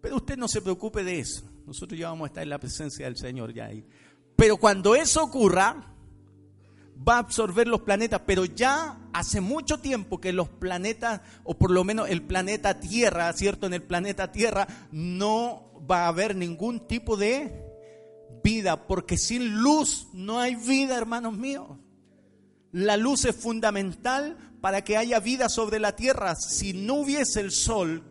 [0.00, 1.44] Pero usted no se preocupe de eso.
[1.64, 3.86] Nosotros ya vamos a estar en la presencia del Señor ya ahí.
[4.36, 5.93] Pero cuando eso ocurra,
[6.96, 11.70] va a absorber los planetas, pero ya hace mucho tiempo que los planetas, o por
[11.70, 13.66] lo menos el planeta Tierra, ¿cierto?
[13.66, 17.64] En el planeta Tierra no va a haber ningún tipo de
[18.42, 21.68] vida, porque sin luz no hay vida, hermanos míos.
[22.72, 26.34] La luz es fundamental para que haya vida sobre la tierra.
[26.34, 28.02] Si no hubiese el sol,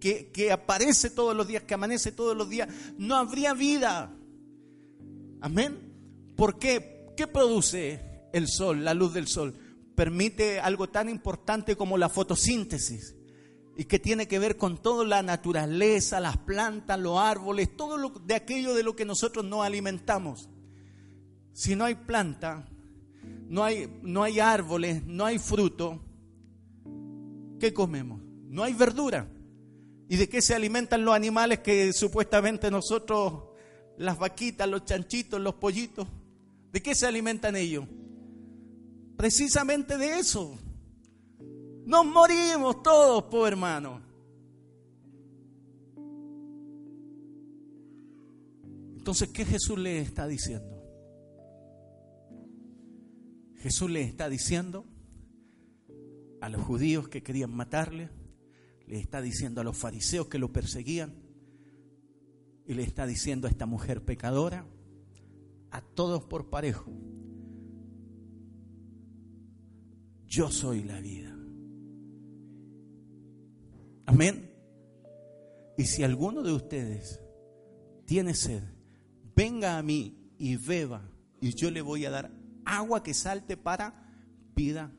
[0.00, 4.10] que, que, aparece todos los días, que amanece todos los días, no habría vida.
[5.42, 6.32] Amén.
[6.36, 7.12] ¿Por qué?
[7.16, 9.54] ¿Qué produce el sol, la luz del sol?
[9.94, 13.14] Permite algo tan importante como la fotosíntesis
[13.76, 18.10] y que tiene que ver con toda la naturaleza, las plantas, los árboles, todo lo,
[18.10, 20.48] de aquello de lo que nosotros nos alimentamos.
[21.52, 22.68] Si no hay planta,
[23.48, 26.00] no hay, no hay árboles, no hay fruto,
[27.58, 28.20] ¿qué comemos?
[28.48, 29.28] No hay verdura.
[30.08, 33.44] ¿Y de qué se alimentan los animales que supuestamente nosotros,
[33.96, 36.08] las vaquitas, los chanchitos, los pollitos,
[36.72, 37.86] ¿de qué se alimentan ellos?
[39.20, 40.58] Precisamente de eso.
[41.84, 44.00] Nos morimos todos, po hermano.
[48.96, 50.74] Entonces, ¿qué Jesús le está diciendo?
[53.56, 54.86] Jesús le está diciendo
[56.40, 58.08] a los judíos que querían matarle,
[58.86, 61.12] le está diciendo a los fariseos que lo perseguían,
[62.66, 64.64] y le está diciendo a esta mujer pecadora,
[65.70, 66.90] a todos por parejo,
[70.30, 71.36] yo soy la vida.
[74.06, 74.48] Amén.
[75.76, 77.20] Y si alguno de ustedes
[78.06, 78.62] tiene sed,
[79.34, 81.02] venga a mí y beba,
[81.40, 82.30] y yo le voy a dar
[82.64, 84.08] agua que salte para
[84.54, 84.92] vida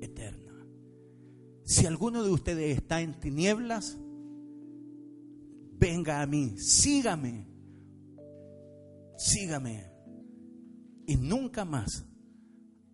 [0.00, 0.66] eterna.
[1.64, 3.96] Si alguno de ustedes está en tinieblas,
[5.78, 7.46] venga a mí, sígame,
[9.16, 9.86] sígame
[11.06, 12.04] y nunca más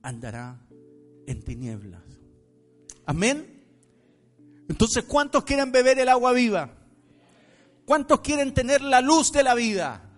[0.02, 0.67] andará
[1.28, 2.02] en tinieblas.
[3.04, 3.64] Amén.
[4.68, 6.74] Entonces, ¿cuántos quieren beber el agua viva?
[7.84, 10.10] ¿Cuántos quieren tener la luz de la vida?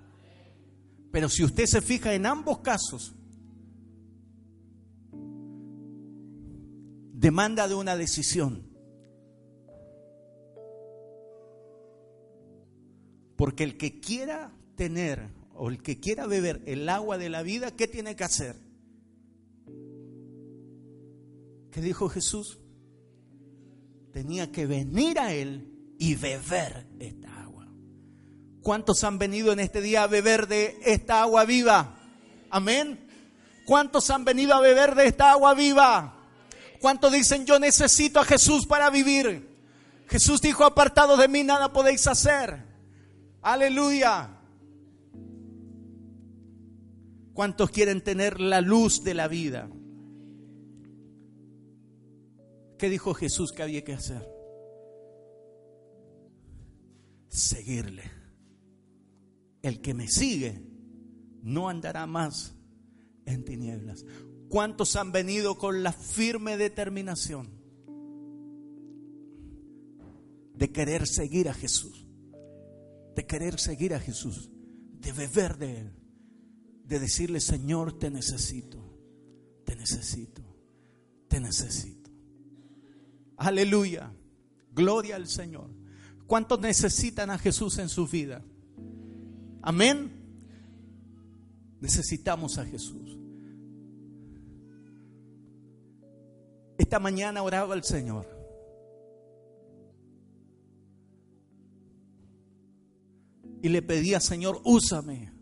[1.10, 3.14] Pero si usted se fija en ambos casos,
[7.12, 8.68] demanda de una decisión.
[13.36, 17.72] Porque el que quiera tener o el que quiera beber el agua de la vida,
[17.72, 18.69] ¿qué tiene que hacer?
[21.70, 22.58] ¿Qué dijo Jesús?
[24.12, 27.68] Tenía que venir a Él y beber esta agua.
[28.62, 31.96] ¿Cuántos han venido en este día a beber de esta agua viva?
[32.50, 33.06] Amén.
[33.66, 36.16] ¿Cuántos han venido a beber de esta agua viva?
[36.80, 39.48] ¿Cuántos dicen yo necesito a Jesús para vivir?
[40.08, 42.64] Jesús dijo, apartado de mí nada podéis hacer.
[43.42, 44.40] Aleluya.
[47.32, 49.68] ¿Cuántos quieren tener la luz de la vida?
[52.80, 54.26] ¿Qué dijo Jesús que había que hacer?
[57.28, 58.10] Seguirle.
[59.60, 60.64] El que me sigue
[61.42, 62.54] no andará más
[63.26, 64.06] en tinieblas.
[64.48, 67.50] ¿Cuántos han venido con la firme determinación
[70.54, 72.06] de querer seguir a Jesús?
[73.14, 74.48] De querer seguir a Jesús,
[74.92, 75.92] de beber de Él,
[76.86, 78.82] de decirle, Señor, te necesito,
[79.66, 80.42] te necesito,
[81.28, 81.99] te necesito.
[83.40, 84.12] Aleluya,
[84.70, 85.70] gloria al Señor.
[86.26, 88.44] ¿Cuántos necesitan a Jesús en su vida?
[89.62, 90.12] Amén.
[91.80, 93.16] Necesitamos a Jesús.
[96.76, 98.26] Esta mañana oraba al Señor.
[103.62, 105.32] Y le pedía, Señor, úsame.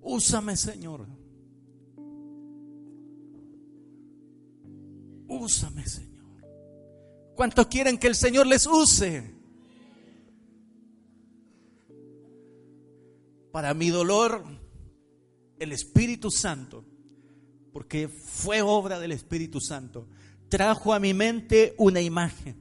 [0.00, 1.06] Úsame, Señor.
[5.46, 6.26] Úsame, Señor.
[7.34, 9.34] ¿Cuántos quieren que el Señor les use?
[13.52, 14.44] Para mi dolor,
[15.58, 16.84] el Espíritu Santo
[17.76, 20.08] porque fue obra del Espíritu Santo,
[20.48, 22.56] trajo a mi mente una imagen.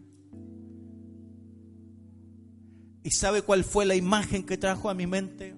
[3.02, 5.56] ¿Y sabe cuál fue la imagen que trajo a mi mente?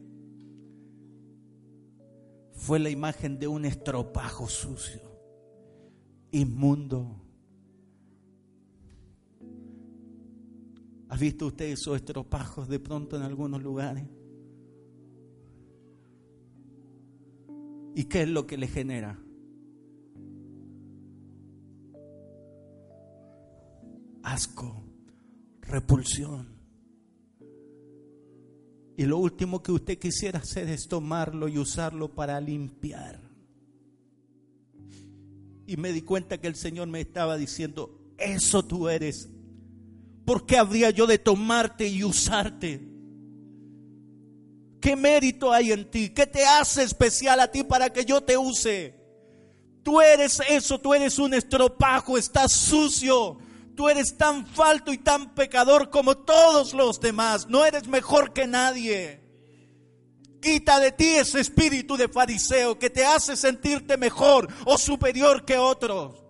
[2.53, 5.01] Fue la imagen de un estropajo sucio,
[6.32, 7.21] inmundo.
[11.09, 14.05] ¿Ha visto usted esos estropajos de pronto en algunos lugares?
[17.95, 19.19] ¿Y qué es lo que le genera?
[24.28, 24.84] asco,
[25.61, 26.57] repulsión.
[28.97, 33.26] Y lo último que usted quisiera hacer es tomarlo y usarlo para limpiar.
[35.68, 39.30] Y me di cuenta que el Señor me estaba diciendo, eso tú eres.
[40.26, 42.82] ¿Por qué habría yo de tomarte y usarte?
[44.80, 46.09] ¿Qué mérito hay en ti?
[46.09, 48.95] ¿Qué te hace especial a ti para que yo te use?
[49.84, 53.38] Tú eres eso, tú eres un estropajo, estás sucio.
[53.76, 57.47] Tú eres tan falto y tan pecador como todos los demás.
[57.47, 59.26] No eres mejor que nadie.
[60.48, 65.58] Quita de ti ese espíritu de fariseo que te hace sentirte mejor o superior que
[65.58, 66.24] otros.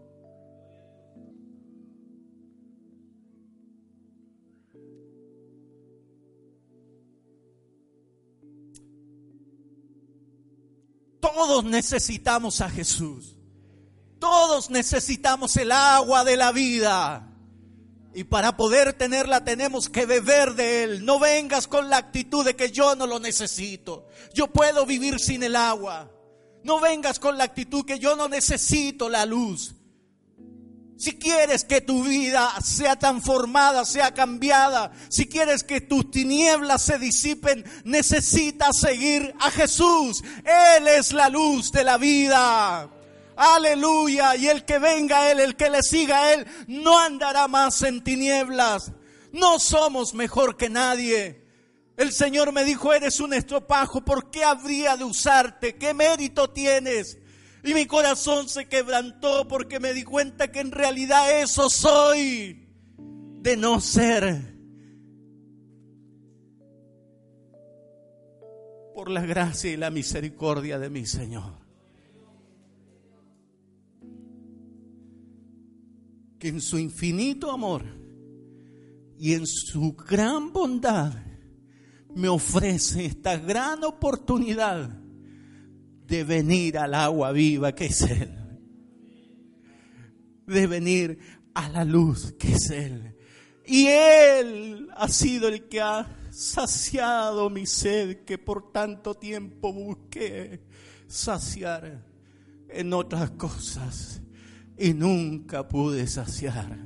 [11.20, 13.36] Todos necesitamos a Jesús.
[14.18, 17.27] Todos necesitamos el agua de la vida.
[18.18, 21.06] Y para poder tenerla tenemos que beber de Él.
[21.06, 24.08] No vengas con la actitud de que yo no lo necesito.
[24.34, 26.10] Yo puedo vivir sin el agua.
[26.64, 29.76] No vengas con la actitud que yo no necesito la luz.
[30.98, 36.98] Si quieres que tu vida sea transformada, sea cambiada, si quieres que tus tinieblas se
[36.98, 40.24] disipen, necesitas seguir a Jesús.
[40.44, 42.97] Él es la luz de la vida.
[43.38, 44.36] Aleluya.
[44.36, 47.82] Y el que venga a Él, el que le siga a Él, no andará más
[47.84, 48.92] en tinieblas.
[49.32, 51.46] No somos mejor que nadie.
[51.98, 55.76] El Señor me dijo, eres un estropajo, ¿por qué habría de usarte?
[55.76, 57.18] ¿Qué mérito tienes?
[57.64, 62.68] Y mi corazón se quebrantó porque me di cuenta que en realidad eso soy
[62.98, 64.56] de no ser.
[68.94, 71.67] Por la gracia y la misericordia de mi Señor.
[76.40, 77.84] Que en su infinito amor
[79.20, 81.14] y en su gran bondad
[82.16, 84.90] me ofrece esta gran oportunidad
[86.06, 88.34] de venir al agua viva que es Él.
[90.46, 91.20] De venir
[91.54, 93.16] a la luz que es Él.
[93.66, 100.62] Y Él ha sido el que ha saciado mi sed que por tanto tiempo busqué
[101.08, 102.06] saciar
[102.70, 104.22] en otras cosas
[104.78, 106.78] y nunca pude saciar.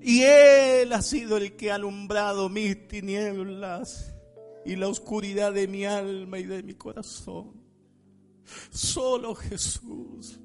[0.00, 4.14] Y Él ha sido el que ha alumbrado mis tinieblas
[4.64, 7.52] y la oscuridad de mi alma y de mi corazón.
[8.70, 10.38] Solo Jesús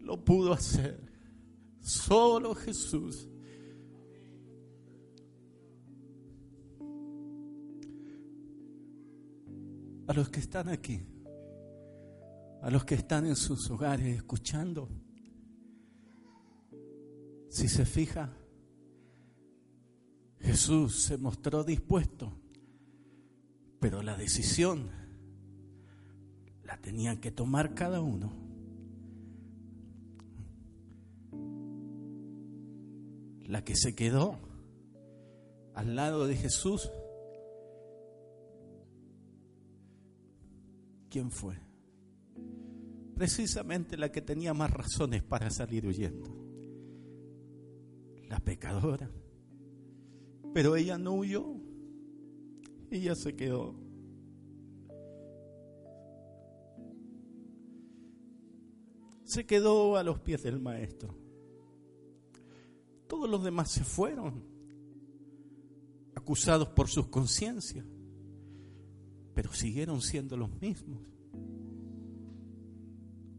[0.00, 1.00] lo pudo hacer.
[1.80, 3.28] Solo Jesús.
[10.06, 11.06] A los que están aquí,
[12.60, 14.90] a los que están en sus hogares escuchando,
[17.54, 18.32] si se fija,
[20.40, 22.32] Jesús se mostró dispuesto,
[23.78, 24.90] pero la decisión
[26.64, 28.32] la tenían que tomar cada uno.
[33.46, 34.36] La que se quedó
[35.74, 36.90] al lado de Jesús,
[41.08, 41.54] ¿quién fue?
[43.14, 46.43] Precisamente la que tenía más razones para salir huyendo.
[48.28, 49.10] La pecadora.
[50.52, 51.56] Pero ella no huyó.
[52.90, 53.84] Ella se quedó.
[59.34, 61.12] se quedó a los pies del maestro.
[63.08, 64.44] Todos los demás se fueron,
[66.14, 67.84] acusados por sus conciencias,
[69.34, 71.00] pero siguieron siendo los mismos.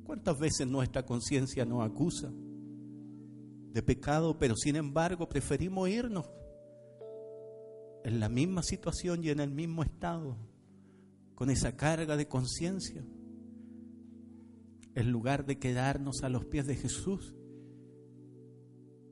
[0.04, 2.32] ¿Cuántas veces nuestra conciencia nos acusa
[3.76, 6.26] de pecado, pero sin embargo preferimos irnos
[8.04, 10.38] en la misma situación y en el mismo estado,
[11.36, 13.04] con esa carga de conciencia?
[14.96, 17.36] en lugar de quedarnos a los pies de Jesús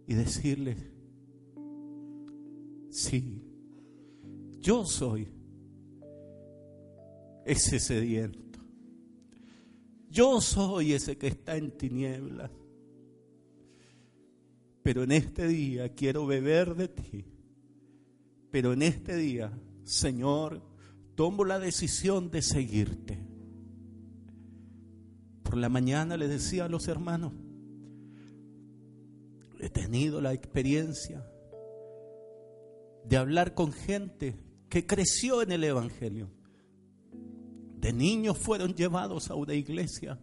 [0.07, 0.77] y decirle,
[2.89, 3.43] sí,
[4.59, 5.27] yo soy
[7.45, 8.59] ese sediento,
[10.09, 12.49] yo soy ese que está en tinieblas,
[14.83, 17.25] pero en este día quiero beber de ti,
[18.51, 19.51] pero en este día,
[19.83, 20.61] Señor,
[21.15, 23.33] tomo la decisión de seguirte
[25.53, 27.31] por la mañana le decía a los hermanos,
[29.59, 31.23] he tenido la experiencia
[33.05, 34.35] de hablar con gente
[34.67, 36.31] que creció en el Evangelio.
[37.77, 40.19] De niños fueron llevados a una iglesia.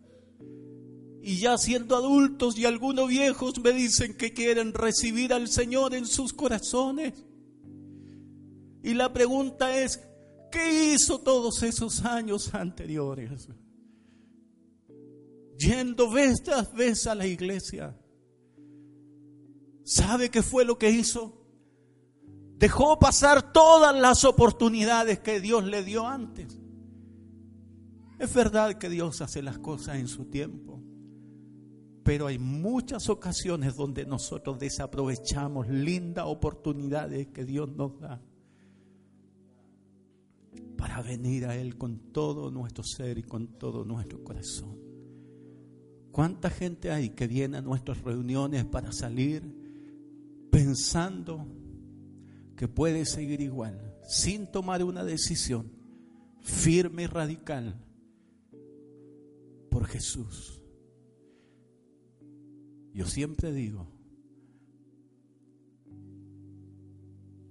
[1.23, 6.07] Y ya siendo adultos y algunos viejos me dicen que quieren recibir al Señor en
[6.07, 7.25] sus corazones.
[8.83, 10.01] Y la pregunta es,
[10.51, 13.49] ¿qué hizo todos esos años anteriores?
[15.59, 17.97] Yendo vez tras vez a la iglesia.
[19.85, 21.41] ¿Sabe qué fue lo que hizo?
[22.57, 26.59] Dejó pasar todas las oportunidades que Dios le dio antes.
[28.19, 30.83] Es verdad que Dios hace las cosas en su tiempo,
[32.11, 38.21] pero hay muchas ocasiones donde nosotros desaprovechamos lindas oportunidades que Dios nos da
[40.77, 44.77] para venir a Él con todo nuestro ser y con todo nuestro corazón.
[46.11, 49.45] ¿Cuánta gente hay que viene a nuestras reuniones para salir
[50.51, 51.47] pensando
[52.57, 55.71] que puede seguir igual, sin tomar una decisión
[56.41, 57.81] firme y radical
[59.71, 60.60] por Jesús?
[62.93, 63.87] Yo siempre digo,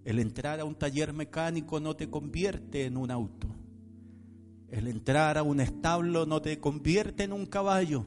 [0.04, 3.48] el entrar a un taller mecánico no te convierte en un auto.
[4.70, 8.06] El entrar a un establo no te convierte en un caballo.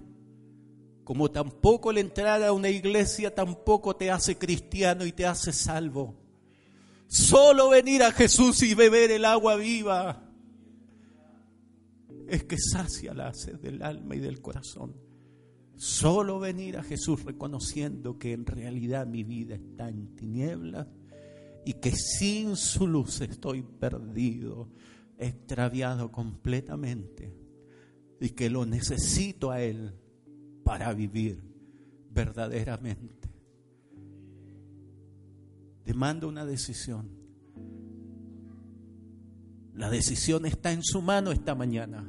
[1.04, 6.14] Como tampoco el entrar a una iglesia tampoco te hace cristiano y te hace salvo.
[7.08, 10.28] Solo venir a Jesús y beber el agua viva
[12.28, 14.94] es que sacia la sed del alma y del corazón.
[15.82, 20.86] Solo venir a Jesús reconociendo que en realidad mi vida está en tinieblas
[21.64, 24.68] y que sin su luz estoy perdido,
[25.18, 27.36] extraviado completamente
[28.20, 29.92] y que lo necesito a Él
[30.62, 31.42] para vivir
[32.10, 33.28] verdaderamente.
[35.84, 37.10] Demanda una decisión.
[39.74, 42.08] La decisión está en su mano esta mañana.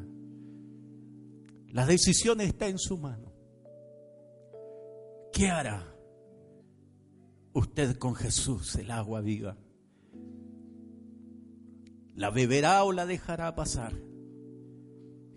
[1.71, 3.22] La decisión está en su mano.
[5.33, 5.83] ¿Qué hará
[7.53, 9.57] usted con Jesús, el agua viva?
[12.13, 13.93] ¿La beberá o la dejará pasar?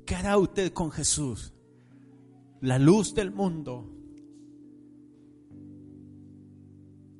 [0.05, 1.55] ¿Qué hará usted con Jesús?
[2.61, 3.91] La luz del mundo.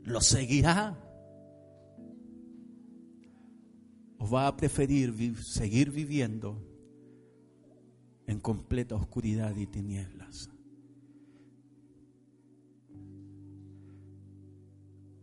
[0.03, 1.03] ¿Lo seguirá?
[4.19, 6.63] ¿O va a preferir seguir viviendo
[8.27, 10.51] en completa oscuridad y tinieblas?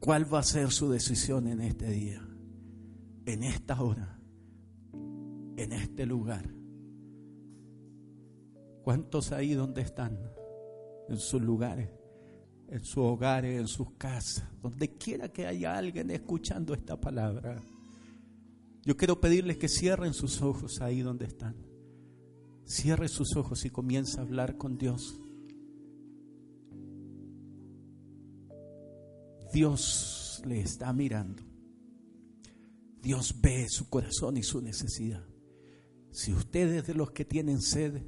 [0.03, 2.21] ¿Cuál va a ser su decisión en este día,
[3.25, 4.19] en esta hora,
[5.55, 6.43] en este lugar?
[8.83, 10.19] ¿Cuántos ahí donde están?
[11.07, 11.89] En sus lugares,
[12.67, 17.63] en sus hogares, en sus casas, donde quiera que haya alguien escuchando esta palabra.
[18.83, 21.55] Yo quiero pedirles que cierren sus ojos ahí donde están.
[22.65, 25.17] Cierre sus ojos y comienza a hablar con Dios.
[29.53, 31.43] Dios le está mirando.
[33.01, 35.23] Dios ve su corazón y su necesidad.
[36.11, 38.01] Si ustedes de los que tienen sed,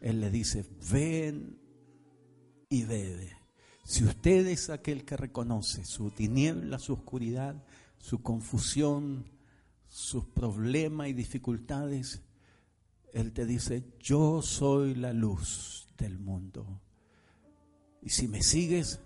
[0.00, 1.58] Él le dice, ven
[2.68, 3.36] y bebe.
[3.84, 7.64] Si usted es aquel que reconoce su tiniebla, su oscuridad,
[7.98, 9.26] su confusión,
[9.88, 12.22] sus problemas y dificultades,
[13.12, 16.80] Él te dice, yo soy la luz del mundo.
[18.02, 19.00] Y si me sigues,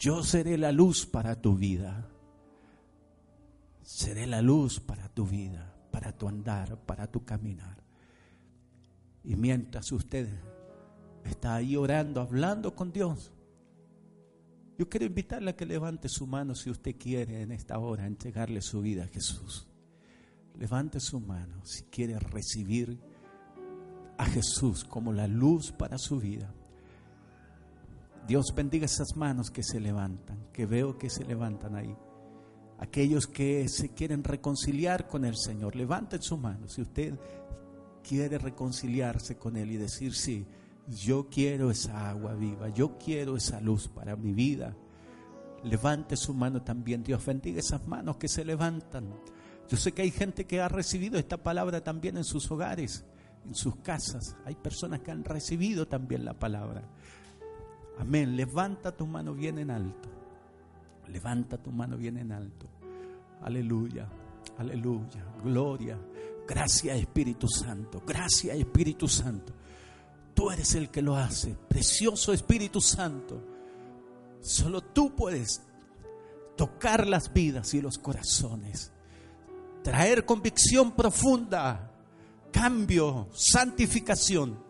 [0.00, 2.08] yo seré la luz para tu vida.
[3.82, 7.76] Seré la luz para tu vida, para tu andar, para tu caminar.
[9.22, 10.26] Y mientras usted
[11.24, 13.30] está ahí orando, hablando con Dios,
[14.78, 18.62] yo quiero invitarle a que levante su mano si usted quiere en esta hora entregarle
[18.62, 19.68] su vida a Jesús.
[20.58, 22.98] Levante su mano si quiere recibir
[24.16, 26.54] a Jesús como la luz para su vida.
[28.30, 31.96] Dios bendiga esas manos que se levantan, que veo que se levantan ahí.
[32.78, 36.68] Aquellos que se quieren reconciliar con el Señor, levanten su mano.
[36.68, 37.18] Si usted
[38.08, 40.46] quiere reconciliarse con Él y decir, sí,
[40.86, 44.76] yo quiero esa agua viva, yo quiero esa luz para mi vida,
[45.64, 47.02] levante su mano también.
[47.02, 49.12] Dios bendiga esas manos que se levantan.
[49.68, 53.04] Yo sé que hay gente que ha recibido esta palabra también en sus hogares,
[53.44, 54.36] en sus casas.
[54.44, 56.84] Hay personas que han recibido también la palabra.
[58.00, 58.34] Amén.
[58.34, 60.08] Levanta tu mano bien en alto.
[61.08, 62.66] Levanta tu mano bien en alto.
[63.42, 64.08] Aleluya.
[64.58, 65.24] Aleluya.
[65.44, 65.98] Gloria.
[66.48, 68.02] Gracias Espíritu Santo.
[68.06, 69.52] Gracias Espíritu Santo.
[70.34, 71.54] Tú eres el que lo hace.
[71.68, 73.42] Precioso Espíritu Santo.
[74.40, 75.62] Solo tú puedes
[76.56, 78.92] tocar las vidas y los corazones.
[79.82, 81.92] Traer convicción profunda.
[82.50, 83.28] Cambio.
[83.34, 84.69] Santificación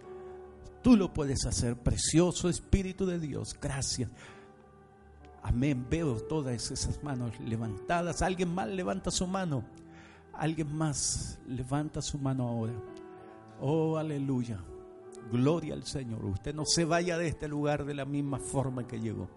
[0.83, 3.57] Tú lo puedes hacer, precioso Espíritu de Dios.
[3.61, 4.11] Gracias.
[5.43, 5.87] Amén.
[5.91, 8.22] Veo todas esas manos levantadas.
[8.22, 9.64] Alguien más levanta su mano.
[10.33, 12.72] Alguien más levanta su mano ahora.
[13.61, 14.59] Oh, aleluya.
[15.31, 16.24] Gloria al Señor.
[16.24, 19.28] Usted no se vaya de este lugar de la misma forma que llegó.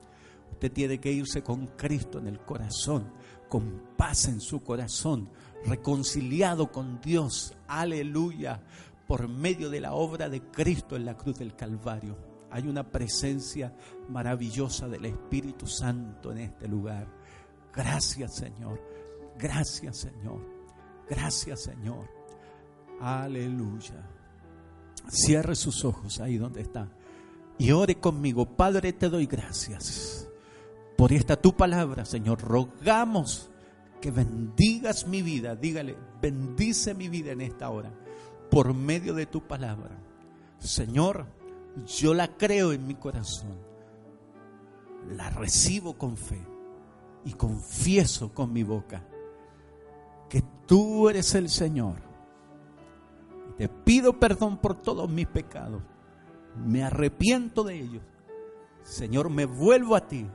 [0.52, 3.12] Usted tiene que irse con Cristo en el corazón,
[3.50, 5.30] con paz en su corazón,
[5.66, 7.54] reconciliado con Dios.
[7.68, 8.62] Aleluya.
[9.14, 12.18] Por medio de la obra de Cristo en la cruz del Calvario.
[12.50, 13.72] Hay una presencia
[14.10, 17.08] maravillosa del Espíritu Santo en este lugar.
[17.72, 18.82] Gracias Señor.
[19.38, 20.42] Gracias Señor.
[21.08, 22.10] Gracias Señor.
[23.02, 24.10] Aleluya.
[25.10, 26.90] Cierre sus ojos ahí donde está.
[27.60, 28.48] Y ore conmigo.
[28.56, 30.28] Padre, te doy gracias
[30.98, 32.42] por esta tu palabra, Señor.
[32.42, 33.52] Rogamos
[34.02, 35.56] que bendigas mi vida.
[35.56, 37.94] Dígale, bendice mi vida en esta hora
[38.54, 39.98] por medio de tu palabra.
[40.60, 41.26] Señor,
[41.86, 43.58] yo la creo en mi corazón.
[45.18, 46.42] La recibo con fe
[47.26, 49.04] y confieso con mi boca
[50.30, 52.14] que tú eres el Señor
[53.58, 55.82] te pido perdón por todos mis pecados.
[56.66, 58.04] Me arrepiento de ellos.
[58.84, 60.26] Señor, me vuelvo a ti.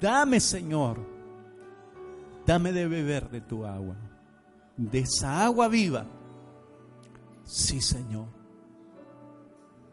[0.00, 0.98] Dame, Señor,
[2.46, 3.96] dame de beber de tu agua,
[4.76, 6.06] de esa agua viva.
[7.48, 8.28] Sí, Señor.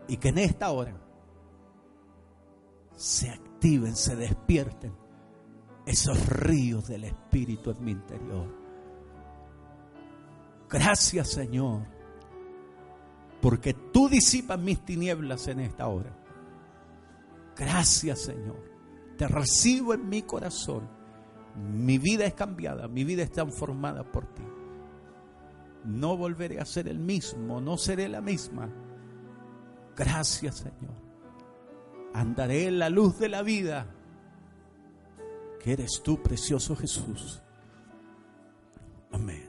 [0.07, 0.95] Y que en esta hora
[2.95, 4.93] se activen, se despierten
[5.85, 8.65] esos ríos del Espíritu en mi interior
[10.69, 11.83] Gracias Señor,
[13.41, 16.17] porque tú disipas mis tinieblas en esta hora.
[17.55, 18.61] Gracias Señor,
[19.17, 20.89] te recibo en mi corazón.
[21.55, 24.43] Mi vida es cambiada, mi vida es transformada por ti
[25.85, 28.69] no volveré a ser el mismo, no seré la misma.
[29.95, 30.95] Gracias Señor.
[32.13, 33.87] Andaré en la luz de la vida,
[35.59, 37.41] que eres tú, precioso Jesús.
[39.11, 39.44] Amén.